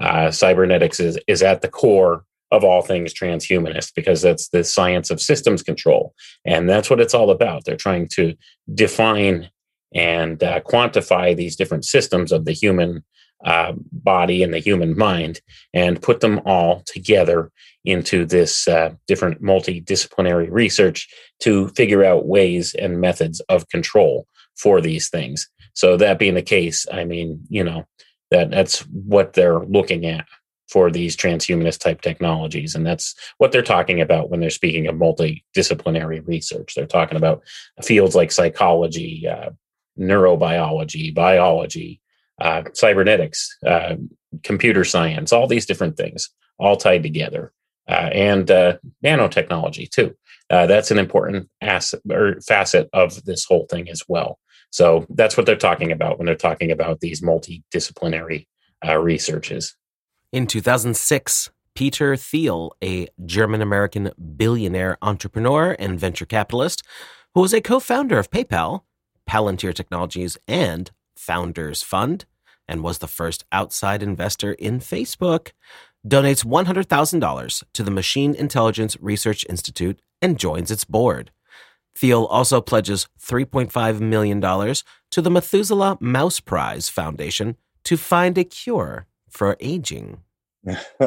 [0.00, 5.10] uh, cybernetics is, is at the core of all things transhumanist because that's the science
[5.10, 6.14] of systems control.
[6.44, 7.64] And that's what it's all about.
[7.64, 8.34] They're trying to
[8.74, 9.50] define
[9.94, 13.04] and uh, quantify these different systems of the human
[13.44, 15.40] uh, body and the human mind
[15.72, 17.50] and put them all together
[17.84, 21.08] into this uh, different multidisciplinary research
[21.40, 24.26] to figure out ways and methods of control
[24.56, 25.48] for these things.
[25.74, 27.86] So, that being the case, I mean, you know,
[28.30, 30.26] that that's what they're looking at
[30.68, 32.74] for these transhumanist type technologies.
[32.74, 36.74] And that's what they're talking about when they're speaking of multidisciplinary research.
[36.74, 37.42] They're talking about
[37.82, 39.50] fields like psychology uh,
[39.98, 42.00] neurobiology biology
[42.40, 43.94] uh, cybernetics uh,
[44.42, 47.52] computer science all these different things all tied together.
[47.86, 50.16] Uh, and uh, nanotechnology too.
[50.50, 54.38] Uh, that's an important asset or facet of this whole thing as well
[54.74, 58.48] so that's what they're talking about when they're talking about these multidisciplinary
[58.84, 59.76] uh, researches.
[60.32, 66.82] In 2006, Peter Thiel, a German American billionaire entrepreneur and venture capitalist,
[67.34, 68.80] who was a co founder of PayPal,
[69.30, 72.24] Palantir Technologies, and Founders Fund,
[72.66, 75.52] and was the first outside investor in Facebook,
[76.04, 81.30] donates $100,000 to the Machine Intelligence Research Institute and joins its board.
[81.94, 89.06] Thiel also pledges $3.5 million to the Methuselah Mouse Prize Foundation to find a cure
[89.28, 90.18] for aging.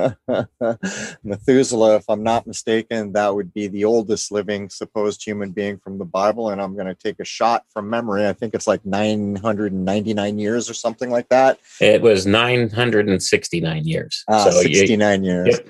[1.23, 5.97] Methuselah, if I'm not mistaken, that would be the oldest living supposed human being from
[5.97, 6.49] the Bible.
[6.49, 8.27] And I'm going to take a shot from memory.
[8.27, 11.59] I think it's like 999 years or something like that.
[11.81, 14.23] It was 969 years.
[14.27, 15.57] Ah, so 69 you, years.
[15.57, 15.67] Yep.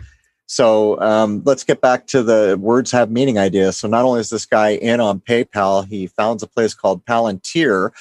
[0.48, 3.74] So um, let's get back to the words have meaning idea.
[3.74, 7.92] So not only is this guy in on PayPal, he founds a place called Palantir,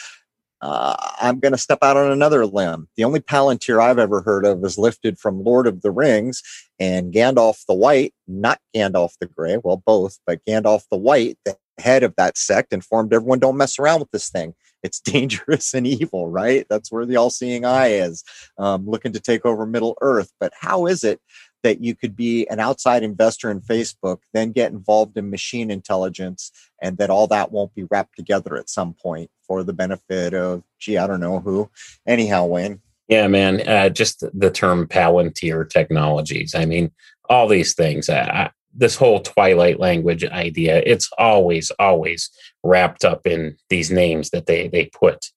[0.62, 2.88] uh, I'm going to step out on another limb.
[2.96, 6.42] The only Palantir I've ever heard of is lifted from Lord of the Rings,
[6.78, 11.56] and Gandalf the White, not Gandalf the Gray, well, both, but Gandalf the White, the
[11.78, 14.54] head of that sect, informed everyone don't mess around with this thing.
[14.82, 16.66] It's dangerous and evil, right?
[16.70, 18.24] That's where the all seeing eye is,
[18.58, 20.32] um, looking to take over Middle Earth.
[20.40, 21.20] But how is it
[21.66, 26.52] that you could be an outside investor in Facebook, then get involved in machine intelligence,
[26.80, 30.62] and that all that won't be wrapped together at some point for the benefit of,
[30.78, 31.68] gee, I don't know who.
[32.06, 32.80] Anyhow, Wayne.
[33.08, 33.66] Yeah, man.
[33.68, 36.54] Uh, just the term Palantir technologies.
[36.54, 36.92] I mean,
[37.28, 38.08] all these things.
[38.08, 40.84] Uh, this whole Twilight language idea.
[40.86, 42.30] It's always, always
[42.62, 45.32] wrapped up in these names that they they put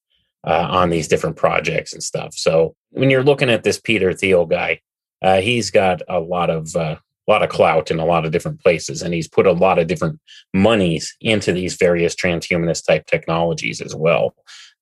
[0.46, 2.36] uh, on these different projects and stuff.
[2.36, 4.82] So when you're looking at this Peter Thiel guy,
[5.22, 6.96] uh, he's got a lot of uh,
[7.28, 9.88] lot of clout in a lot of different places, and he's put a lot of
[9.88, 10.20] different
[10.54, 14.34] monies into these various transhumanist type technologies as well.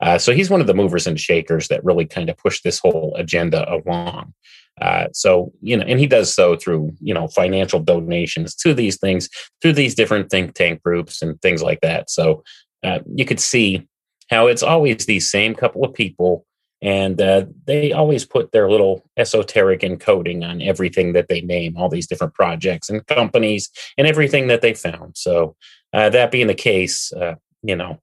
[0.02, 2.80] Uh, so he's one of the movers and shakers that really kind of push this
[2.80, 4.34] whole agenda along.
[4.80, 8.98] Uh, so you know, and he does so through you know financial donations to these
[8.98, 9.30] things,
[9.62, 12.10] through these different think tank groups and things like that.
[12.10, 12.44] So
[12.84, 13.88] uh, you could see
[14.30, 16.46] how it's always these same couple of people
[16.82, 21.90] and uh, they always put their little esoteric encoding on everything that they name all
[21.90, 25.18] these different projects and companies and everything that they found.
[25.18, 25.56] So
[25.94, 28.00] uh, that being the case uh, you know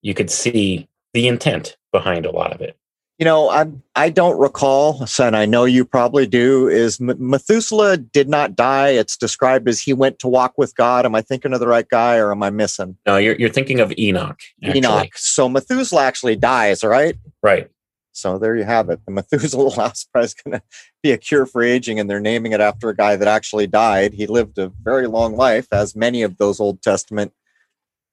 [0.00, 2.76] you could see the intent behind a lot of it.
[3.18, 8.28] You know i i don't recall and i know you probably do is methuselah did
[8.28, 8.88] not die.
[8.88, 11.04] It's described as he went to walk with god.
[11.04, 12.96] Am i thinking of the right guy or am i missing?
[13.06, 14.78] No you're, you're thinking of enoch actually.
[14.78, 15.10] enoch.
[15.14, 17.16] So methuselah actually dies right?
[17.44, 17.70] Right
[18.12, 19.00] so there you have it.
[19.06, 20.62] The Methuselah Last is going to
[21.02, 24.12] be a cure for aging, and they're naming it after a guy that actually died.
[24.12, 27.32] He lived a very long life, as many of those Old Testament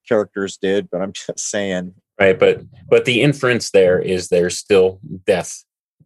[0.07, 0.89] characters did.
[0.89, 2.37] But I'm just saying, right?
[2.37, 5.63] But but the inference there is there's still death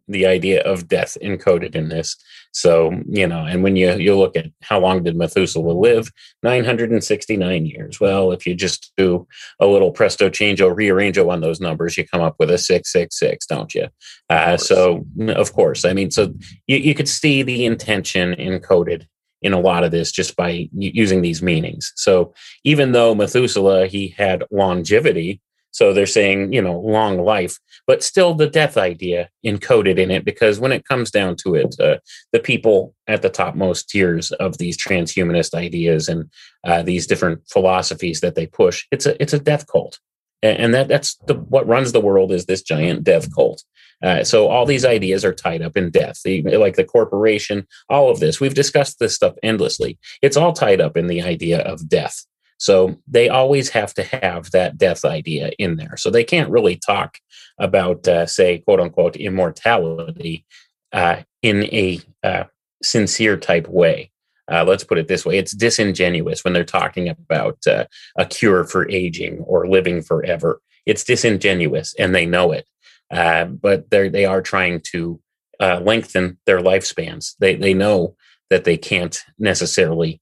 [0.08, 2.16] the idea of death encoded in this.
[2.52, 6.10] So, you know, and when you you look at how long did Methuselah live?
[6.42, 8.00] 969 years.
[8.00, 9.26] Well, if you just do
[9.60, 13.74] a little presto changeo rearrangeo on those numbers, you come up with a 666, don't
[13.74, 13.88] you?
[14.30, 16.32] Uh, so, of course, I mean, so
[16.66, 19.06] you, you could see the intention encoded
[19.42, 21.92] in a lot of this just by using these meanings.
[21.96, 22.34] So,
[22.64, 25.40] even though Methuselah he had longevity,
[25.74, 30.24] so they're saying, you know, long life, but still the death idea encoded in it,
[30.24, 31.96] because when it comes down to it, uh,
[32.32, 36.30] the people at the topmost tiers of these transhumanist ideas and
[36.62, 39.98] uh, these different philosophies that they push, it's a it's a death cult,
[40.44, 43.64] and that that's the, what runs the world is this giant death cult.
[44.00, 48.10] Uh, so all these ideas are tied up in death, the, like the corporation, all
[48.10, 48.38] of this.
[48.38, 49.98] We've discussed this stuff endlessly.
[50.22, 52.26] It's all tied up in the idea of death.
[52.58, 55.96] So they always have to have that death idea in there.
[55.96, 57.18] So they can't really talk
[57.58, 60.44] about, uh, say, quote unquote, immortality
[60.92, 62.44] uh, in a uh,
[62.82, 64.10] sincere type way.
[64.50, 67.84] Uh, let's put it this way it's disingenuous when they're talking about uh,
[68.18, 70.60] a cure for aging or living forever.
[70.84, 72.66] It's disingenuous and they know it.
[73.10, 75.20] Uh, but they are trying to
[75.60, 77.36] lengthen their lifespans.
[77.38, 78.16] They, they know
[78.50, 80.20] that they can't necessarily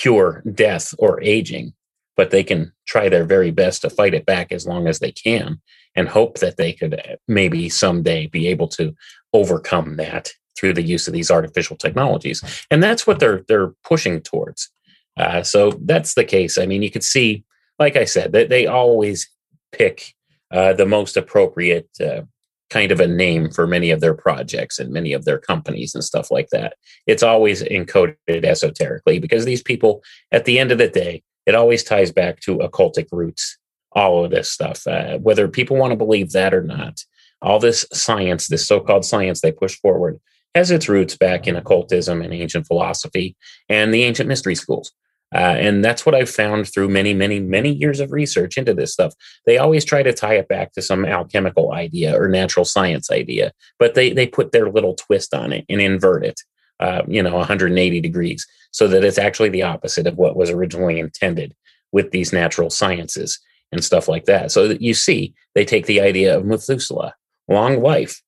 [0.00, 1.72] cure death or aging,
[2.16, 5.12] but they can try their very best to fight it back as long as they
[5.12, 5.60] can
[5.94, 8.94] and hope that they could uh, maybe someday be able to
[9.32, 12.42] overcome that through the use of these artificial technologies.
[12.70, 14.70] And that's what they're they're pushing towards.
[15.16, 16.58] Uh, so that's the case.
[16.58, 17.44] I mean, you could see,
[17.78, 19.28] like I said, that they always
[19.72, 20.14] pick
[20.52, 22.22] uh, the most appropriate uh,
[22.70, 26.04] kind of a name for many of their projects and many of their companies and
[26.04, 26.74] stuff like that.
[27.06, 30.02] It's always encoded esoterically because these people,
[30.32, 33.56] at the end of the day, it always ties back to occultic roots,
[33.92, 37.02] all of this stuff, uh, whether people want to believe that or not.
[37.40, 40.20] All this science, this so called science they push forward,
[40.54, 43.36] has its roots back in occultism and ancient philosophy
[43.68, 44.92] and the ancient mystery schools.
[45.34, 48.92] Uh, and that's what I've found through many, many, many years of research into this
[48.92, 49.14] stuff.
[49.44, 53.52] They always try to tie it back to some alchemical idea or natural science idea,
[53.78, 56.40] but they they put their little twist on it and invert it,
[56.80, 60.98] uh, you know, 180 degrees, so that it's actually the opposite of what was originally
[60.98, 61.54] intended
[61.92, 63.38] with these natural sciences
[63.70, 64.50] and stuff like that.
[64.50, 67.14] So that you see, they take the idea of Methuselah,
[67.48, 68.22] long life,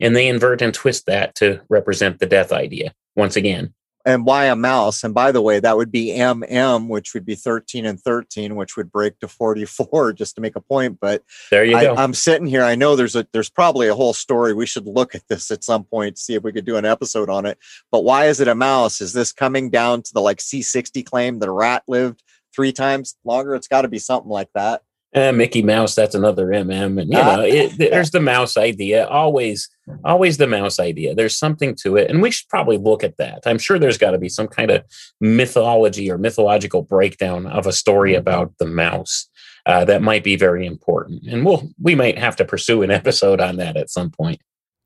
[0.00, 3.74] and they invert and twist that to represent the death idea once again
[4.06, 5.02] and why a mouse?
[5.02, 8.76] And by the way, that would be MM, which would be 13 and 13, which
[8.76, 10.98] would break to 44, just to make a point.
[11.00, 11.96] But there you I, go.
[11.96, 12.62] I'm sitting here.
[12.62, 14.54] I know there's a there's probably a whole story.
[14.54, 17.28] We should look at this at some point, see if we could do an episode
[17.28, 17.58] on it.
[17.90, 19.00] But why is it a mouse?
[19.00, 22.22] Is this coming down to the like C60 claim that a rat lived
[22.54, 23.56] three times longer?
[23.56, 24.82] It's got to be something like that.
[25.16, 29.06] Uh, Mickey Mouse, that's another MM, and you know, it, there's the mouse idea.
[29.06, 29.66] Always,
[30.04, 31.14] always the mouse idea.
[31.14, 33.40] There's something to it, and we should probably look at that.
[33.46, 34.84] I'm sure there's got to be some kind of
[35.22, 39.30] mythology or mythological breakdown of a story about the mouse
[39.64, 43.40] uh, that might be very important, and we'll we might have to pursue an episode
[43.40, 44.42] on that at some point.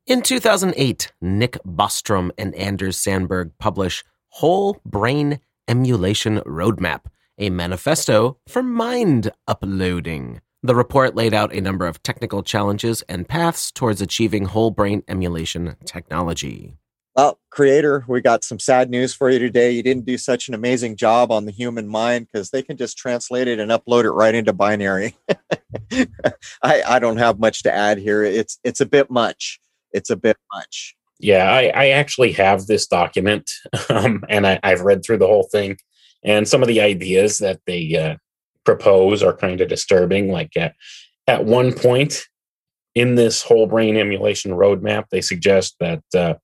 [0.07, 7.01] In 2008, Nick Bostrom and Anders Sandberg publish Whole Brain Emulation Roadmap
[7.41, 10.41] a manifesto for mind uploading.
[10.63, 15.01] The report laid out a number of technical challenges and paths towards achieving whole brain
[15.07, 16.77] emulation technology.
[17.15, 19.71] Well, creator, we got some sad news for you today.
[19.71, 22.95] You didn't do such an amazing job on the human mind because they can just
[22.95, 25.15] translate it and upload it right into binary.
[26.61, 28.23] I, I don't have much to add here.
[28.23, 29.59] It's it's a bit much.
[29.91, 30.95] It's a bit much.
[31.19, 33.51] Yeah, I, I actually have this document,
[33.89, 35.77] um, and I, I've read through the whole thing
[36.23, 38.15] and some of the ideas that they uh,
[38.63, 40.31] propose are kind of disturbing.
[40.31, 40.75] Like at,
[41.27, 42.23] at one point
[42.95, 46.35] in this whole brain emulation roadmap, they suggest that uh,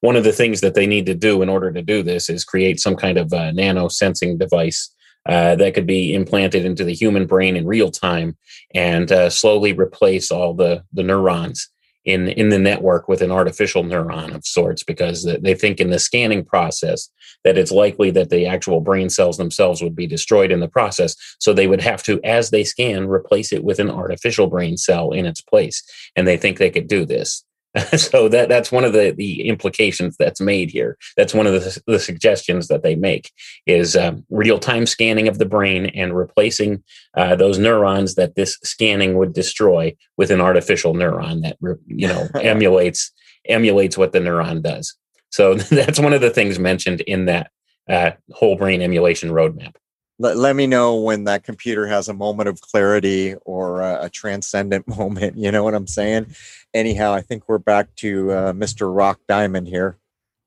[0.00, 2.44] one of the things that they need to do in order to do this is
[2.44, 4.92] create some kind of uh, nano sensing device
[5.28, 8.36] uh, that could be implanted into the human brain in real time
[8.74, 11.68] and uh, slowly replace all the the neurons
[12.04, 15.98] in in the network with an artificial neuron of sorts because they think in the
[15.98, 17.10] scanning process
[17.44, 21.14] that it's likely that the actual brain cells themselves would be destroyed in the process.
[21.38, 25.12] So they would have to as they scan replace it with an artificial brain cell
[25.12, 25.82] in its place.
[26.16, 27.44] And they think they could do this
[27.96, 30.98] so that that's one of the the implications that's made here.
[31.16, 33.30] That's one of the, the suggestions that they make
[33.66, 36.82] is um, real time scanning of the brain and replacing
[37.16, 41.56] uh, those neurons that this scanning would destroy with an artificial neuron that
[41.86, 43.12] you know emulates
[43.48, 44.96] emulates what the neuron does.
[45.30, 47.50] So that's one of the things mentioned in that
[47.88, 49.74] uh, whole brain emulation roadmap
[50.20, 54.10] let, let me know when that computer has a moment of clarity or a, a
[54.10, 55.38] transcendent moment.
[55.38, 56.26] You know what I'm saying?
[56.74, 58.94] Anyhow, I think we're back to uh, Mr.
[58.94, 59.96] Rock Diamond here.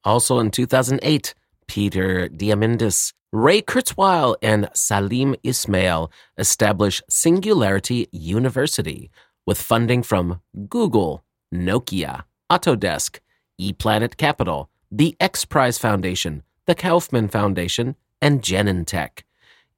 [0.04, 1.34] Also in 2008,
[1.68, 9.10] Peter Diamandis, Ray Kurzweil, and Salim Ismail established Singularity University
[9.48, 13.20] with funding from Google, Nokia, Autodesk,
[13.60, 19.24] ePlanet Capital, the X Prize Foundation, the Kauffman Foundation, and Genentech.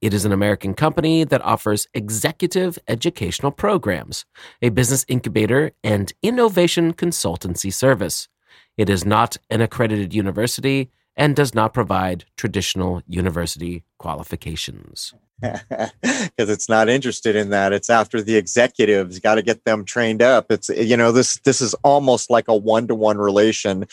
[0.02, 4.26] It is an American company that offers executive educational programs,
[4.60, 8.28] a business incubator, and innovation consultancy service.
[8.76, 15.14] It is not an accredited university and does not provide traditional university qualifications.
[15.42, 17.72] Because it's not interested in that.
[17.74, 20.50] It's after the executives, got to get them trained up.
[20.50, 23.86] It's you know this this is almost like a one to one relation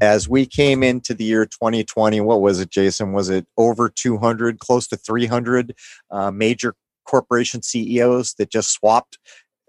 [0.00, 3.12] as we came into the year 2020, what was it, Jason?
[3.12, 5.74] Was it over 200, close to 300
[6.10, 9.18] uh, major corporation CEOs that just swapped?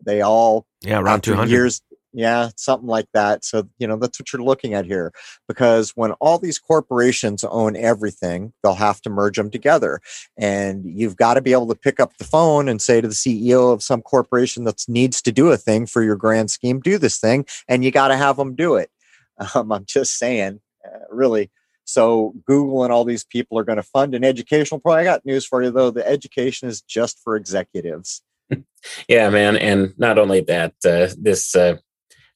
[0.05, 1.81] They all, yeah, around 200 years.
[2.11, 3.45] Yeah, something like that.
[3.45, 5.11] So, you know, that's what you're looking at here.
[5.47, 10.01] Because when all these corporations own everything, they'll have to merge them together.
[10.35, 13.13] And you've got to be able to pick up the phone and say to the
[13.13, 16.97] CEO of some corporation that needs to do a thing for your grand scheme, do
[16.97, 17.45] this thing.
[17.67, 18.89] And you got to have them do it.
[19.55, 21.49] Um, I'm just saying, uh, really.
[21.85, 24.99] So Google and all these people are going to fund an educational program.
[24.99, 28.21] I got news for you though: the education is just for executives.
[29.07, 31.77] yeah, man, and not only that, uh, this uh,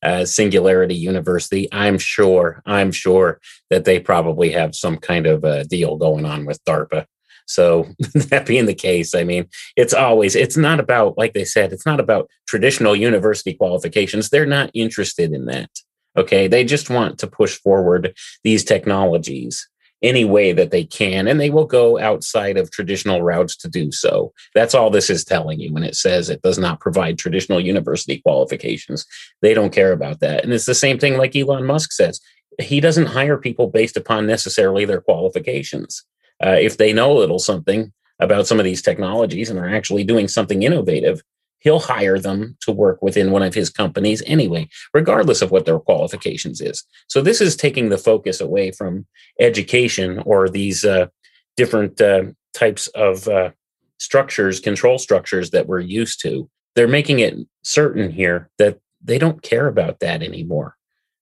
[0.04, 3.40] uh, Singularity University, I'm sure, I'm sure
[3.70, 7.06] that they probably have some kind of a deal going on with DARPA.
[7.46, 11.74] So that being the case, I mean, it's always it's not about like they said,
[11.74, 14.30] it's not about traditional university qualifications.
[14.30, 15.70] They're not interested in that.
[16.18, 16.48] Okay.
[16.48, 19.68] They just want to push forward these technologies
[20.04, 23.92] any way that they can, and they will go outside of traditional routes to do
[23.92, 24.34] so.
[24.54, 28.20] That's all this is telling you when it says it does not provide traditional university
[28.20, 29.06] qualifications.
[29.42, 30.44] They don't care about that.
[30.44, 32.20] And it's the same thing like Elon Musk says.
[32.60, 36.04] He doesn't hire people based upon necessarily their qualifications.
[36.46, 40.04] Uh, if they know a little something about some of these technologies and are actually
[40.04, 41.24] doing something innovative,
[41.64, 45.80] he'll hire them to work within one of his companies anyway, regardless of what their
[45.80, 46.84] qualifications is.
[47.08, 49.06] So this is taking the focus away from
[49.40, 51.08] education or these uh,
[51.56, 53.52] different uh, types of uh,
[53.98, 56.50] structures, control structures that we're used to.
[56.76, 60.76] They're making it certain here that they don't care about that anymore.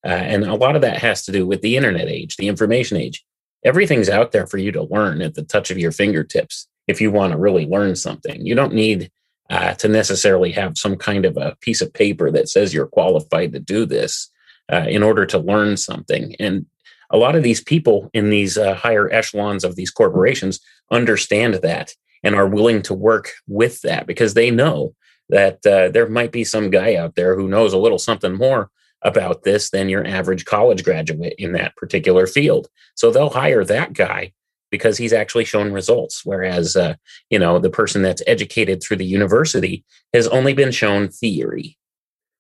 [0.03, 2.97] Uh, and a lot of that has to do with the internet age, the information
[2.97, 3.23] age.
[3.63, 7.11] everything's out there for you to learn at the touch of your fingertips if you
[7.11, 8.43] want to really learn something.
[8.43, 9.11] You don't need
[9.51, 13.51] uh, to necessarily have some kind of a piece of paper that says you're qualified
[13.51, 14.29] to do this
[14.71, 16.35] uh, in order to learn something.
[16.39, 16.65] And
[17.09, 21.93] a lot of these people in these uh, higher echelons of these corporations understand that
[22.23, 24.95] and are willing to work with that because they know
[25.27, 28.69] that uh, there might be some guy out there who knows a little something more
[29.01, 32.69] about this than your average college graduate in that particular field.
[32.95, 34.31] So they'll hire that guy
[34.71, 36.21] because he's actually shown results.
[36.25, 36.95] Whereas, uh,
[37.29, 41.77] you know, the person that's educated through the university has only been shown theory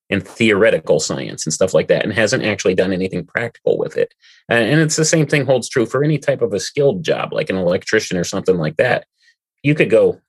[0.09, 4.13] and theoretical science and stuff like that and hasn't actually done anything practical with it.
[4.49, 7.49] and it's the same thing holds true for any type of a skilled job, like
[7.49, 9.05] an electrician or something like that.
[9.63, 10.19] You could go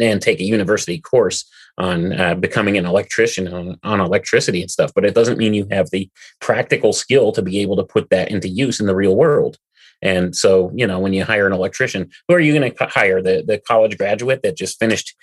[0.00, 1.44] and take a university course
[1.76, 5.66] on uh, becoming an electrician on, on electricity and stuff, but it doesn't mean you
[5.70, 6.08] have the
[6.40, 9.58] practical skill to be able to put that into use in the real world.
[10.02, 13.22] And so, you know, when you hire an electrician, who are you going to hire?
[13.22, 15.14] The, the college graduate that just finished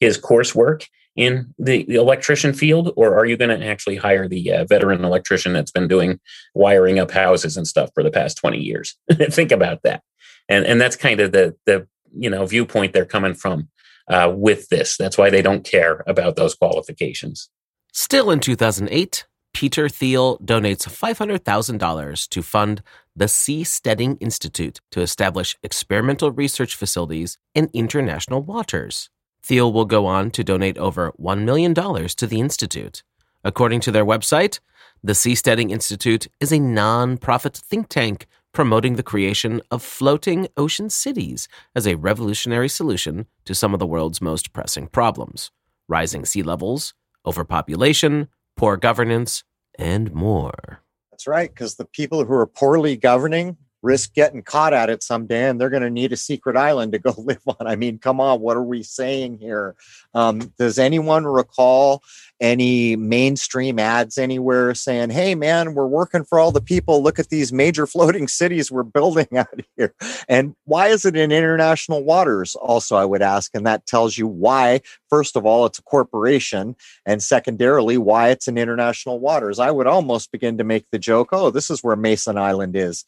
[0.00, 4.52] his coursework in the, the electrician field, or are you going to actually hire the
[4.52, 6.20] uh, veteran electrician that's been doing
[6.54, 8.96] wiring up houses and stuff for the past 20 years?
[9.12, 10.02] Think about that.
[10.48, 13.68] And, and that's kind of the, the, you know, viewpoint they're coming from
[14.08, 14.96] uh, with this.
[14.96, 17.50] That's why they don't care about those qualifications.
[17.92, 22.82] Still in 2008, Peter Thiel donates $500,000 to fund
[23.18, 29.10] the Seasteading Institute to establish experimental research facilities in international waters.
[29.42, 33.02] Thiel will go on to donate over $1 million to the Institute.
[33.42, 34.60] According to their website,
[35.02, 40.88] the Seasteading Institute is a non profit think tank promoting the creation of floating ocean
[40.88, 45.50] cities as a revolutionary solution to some of the world's most pressing problems
[45.88, 46.92] rising sea levels,
[47.24, 49.42] overpopulation, poor governance,
[49.78, 50.82] and more.
[51.18, 55.48] That's right, because the people who are poorly governing risk getting caught at it someday
[55.48, 57.66] and they're going to need a secret island to go live on.
[57.66, 59.74] I mean, come on, what are we saying here?
[60.14, 62.02] Um, does anyone recall
[62.40, 67.02] any mainstream ads anywhere saying, hey, man, we're working for all the people.
[67.02, 69.94] Look at these major floating cities we're building out here.
[70.28, 72.54] And why is it in international waters?
[72.54, 73.50] Also, I would ask.
[73.54, 76.76] And that tells you why, first of all, it's a corporation.
[77.04, 79.58] And secondarily, why it's in international waters.
[79.58, 83.04] I would almost begin to make the joke oh, this is where Mason Island is.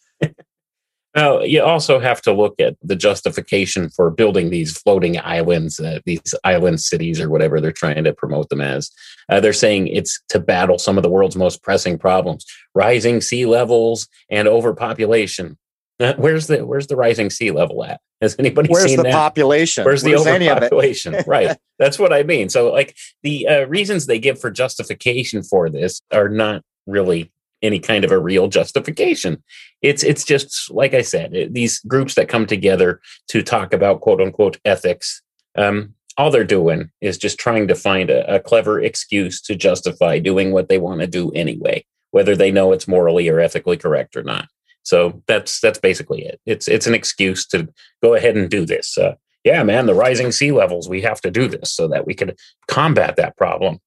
[1.17, 5.99] Now, you also have to look at the justification for building these floating islands, uh,
[6.05, 8.91] these island cities, or whatever they're trying to promote them as.
[9.29, 13.45] Uh, they're saying it's to battle some of the world's most pressing problems: rising sea
[13.45, 15.59] levels and overpopulation.
[15.99, 18.01] Uh, where's the Where's the rising sea level at?
[18.21, 19.13] Has anybody where's seen the that?
[19.13, 19.85] population?
[19.85, 21.17] Where's, where's the overpopulation?
[21.27, 21.57] right.
[21.79, 22.49] That's what I mean.
[22.49, 27.33] So, like the uh, reasons they give for justification for this are not really
[27.63, 29.43] any kind of a real justification.
[29.83, 34.01] It's it's just like I said, it, these groups that come together to talk about
[34.01, 35.23] quote unquote ethics.
[35.57, 40.19] Um, all they're doing is just trying to find a, a clever excuse to justify
[40.19, 44.17] doing what they want to do anyway, whether they know it's morally or ethically correct
[44.17, 44.49] or not.
[44.83, 46.41] So that's that's basically it.
[46.47, 47.69] It's it's an excuse to
[48.03, 48.99] go ahead and do this.
[48.99, 52.15] Uh, yeah, man, the rising sea levels, we have to do this so that we
[52.15, 52.33] can
[52.69, 53.79] combat that problem.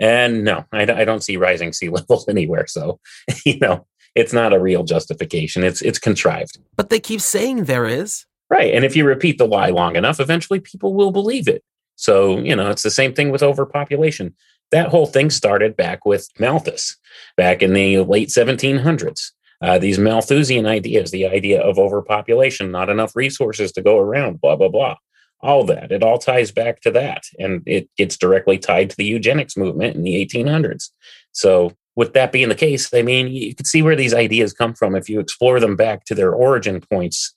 [0.00, 2.66] And no, I, I don't see rising sea levels anywhere.
[2.66, 3.00] So,
[3.44, 5.64] you know, it's not a real justification.
[5.64, 6.58] It's it's contrived.
[6.76, 8.26] But they keep saying there is.
[8.50, 8.74] Right.
[8.74, 11.64] And if you repeat the lie long enough, eventually people will believe it.
[11.96, 14.34] So, you know, it's the same thing with overpopulation.
[14.70, 16.96] That whole thing started back with Malthus,
[17.36, 19.30] back in the late 1700s.
[19.62, 24.56] Uh, these Malthusian ideas, the idea of overpopulation, not enough resources to go around, blah,
[24.56, 24.96] blah, blah
[25.40, 25.92] all that.
[25.92, 27.24] It all ties back to that.
[27.38, 30.90] And it gets directly tied to the eugenics movement in the 1800s.
[31.32, 34.74] So, with that being the case, I mean, you can see where these ideas come
[34.74, 37.32] from if you explore them back to their origin points.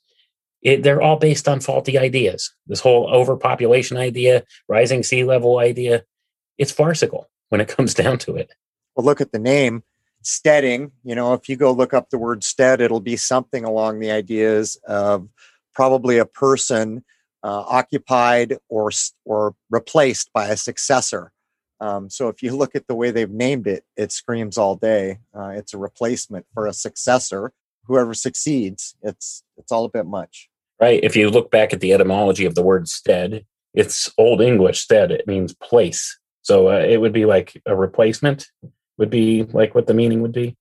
[0.62, 2.52] It, they're all based on faulty ideas.
[2.66, 6.02] This whole overpopulation idea, rising sea level idea,
[6.56, 8.52] it's farcical when it comes down to it.
[8.96, 9.84] Well, look at the name
[10.22, 10.90] steading.
[11.04, 14.10] You know, if you go look up the word stead, it'll be something along the
[14.10, 15.28] ideas of
[15.74, 17.04] probably a person
[17.42, 18.90] uh, occupied or
[19.24, 21.32] or replaced by a successor.
[21.80, 25.18] Um, so if you look at the way they've named it, it screams all day.
[25.32, 27.52] Uh, it's a replacement for a successor.
[27.84, 30.48] Whoever succeeds, it's it's all a bit much.
[30.80, 31.02] Right.
[31.02, 35.10] If you look back at the etymology of the word stead, it's Old English stead.
[35.10, 36.18] It means place.
[36.42, 38.46] So uh, it would be like a replacement.
[38.98, 40.56] Would be like what the meaning would be.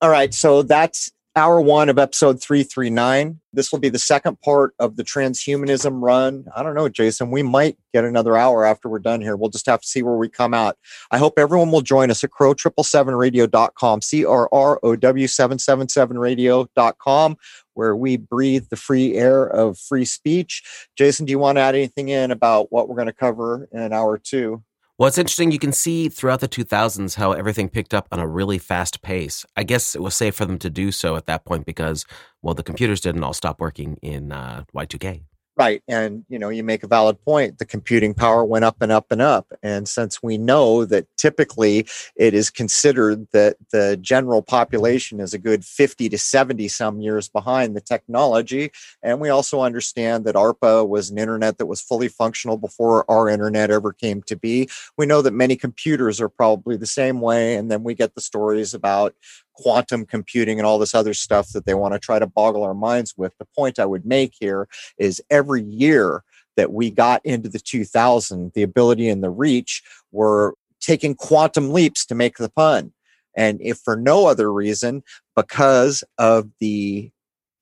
[0.00, 0.34] All right.
[0.34, 3.40] So that's hour one of episode 339.
[3.52, 6.46] This will be the second part of the transhumanism run.
[6.56, 7.30] I don't know, Jason.
[7.30, 9.36] We might get another hour after we're done here.
[9.36, 10.78] We'll just have to see where we come out.
[11.10, 17.36] I hope everyone will join us at crow777radio.com, C R R O W 777radio.com.
[17.74, 20.62] where we breathe the free air of free speech.
[20.96, 23.80] Jason, do you want to add anything in about what we're going to cover in
[23.80, 24.62] an hour two?
[24.98, 25.50] Well, it's interesting.
[25.50, 29.44] You can see throughout the 2000s how everything picked up on a really fast pace.
[29.54, 32.06] I guess it was safe for them to do so at that point because,
[32.40, 35.24] well, the computers didn't all stop working in uh, Y2K.
[35.58, 35.82] Right.
[35.88, 37.58] And, you know, you make a valid point.
[37.58, 39.54] The computing power went up and up and up.
[39.62, 45.38] And since we know that typically it is considered that the general population is a
[45.38, 48.70] good 50 to 70 some years behind the technology,
[49.02, 53.26] and we also understand that ARPA was an internet that was fully functional before our
[53.26, 57.54] internet ever came to be, we know that many computers are probably the same way.
[57.54, 59.14] And then we get the stories about
[59.56, 62.74] quantum computing and all this other stuff that they want to try to boggle our
[62.74, 63.32] minds with.
[63.38, 66.22] The point I would make here is every year
[66.56, 69.82] that we got into the 2000, the ability and the reach
[70.12, 72.92] were taking quantum leaps to make the pun.
[73.36, 75.02] And if for no other reason,
[75.34, 77.10] because of the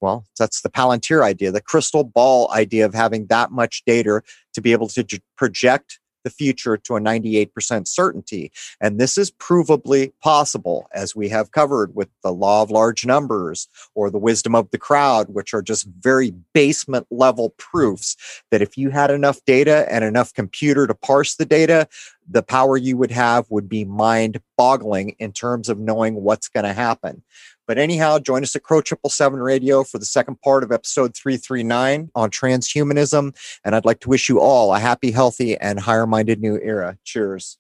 [0.01, 4.21] well, that's the Palantir idea, the crystal ball idea of having that much data
[4.53, 8.51] to be able to project the future to a 98% certainty.
[8.81, 13.69] And this is provably possible, as we have covered with the law of large numbers
[13.95, 18.17] or the wisdom of the crowd, which are just very basement level proofs
[18.51, 21.87] that if you had enough data and enough computer to parse the data,
[22.29, 26.65] the power you would have would be mind boggling in terms of knowing what's going
[26.65, 27.23] to happen.
[27.67, 31.17] But anyhow, join us at Crow Triple Seven Radio for the second part of episode
[31.17, 33.35] 339 on transhumanism.
[33.65, 36.99] And I'd like to wish you all a happy, healthy, and higher minded new era.
[37.05, 37.59] Cheers.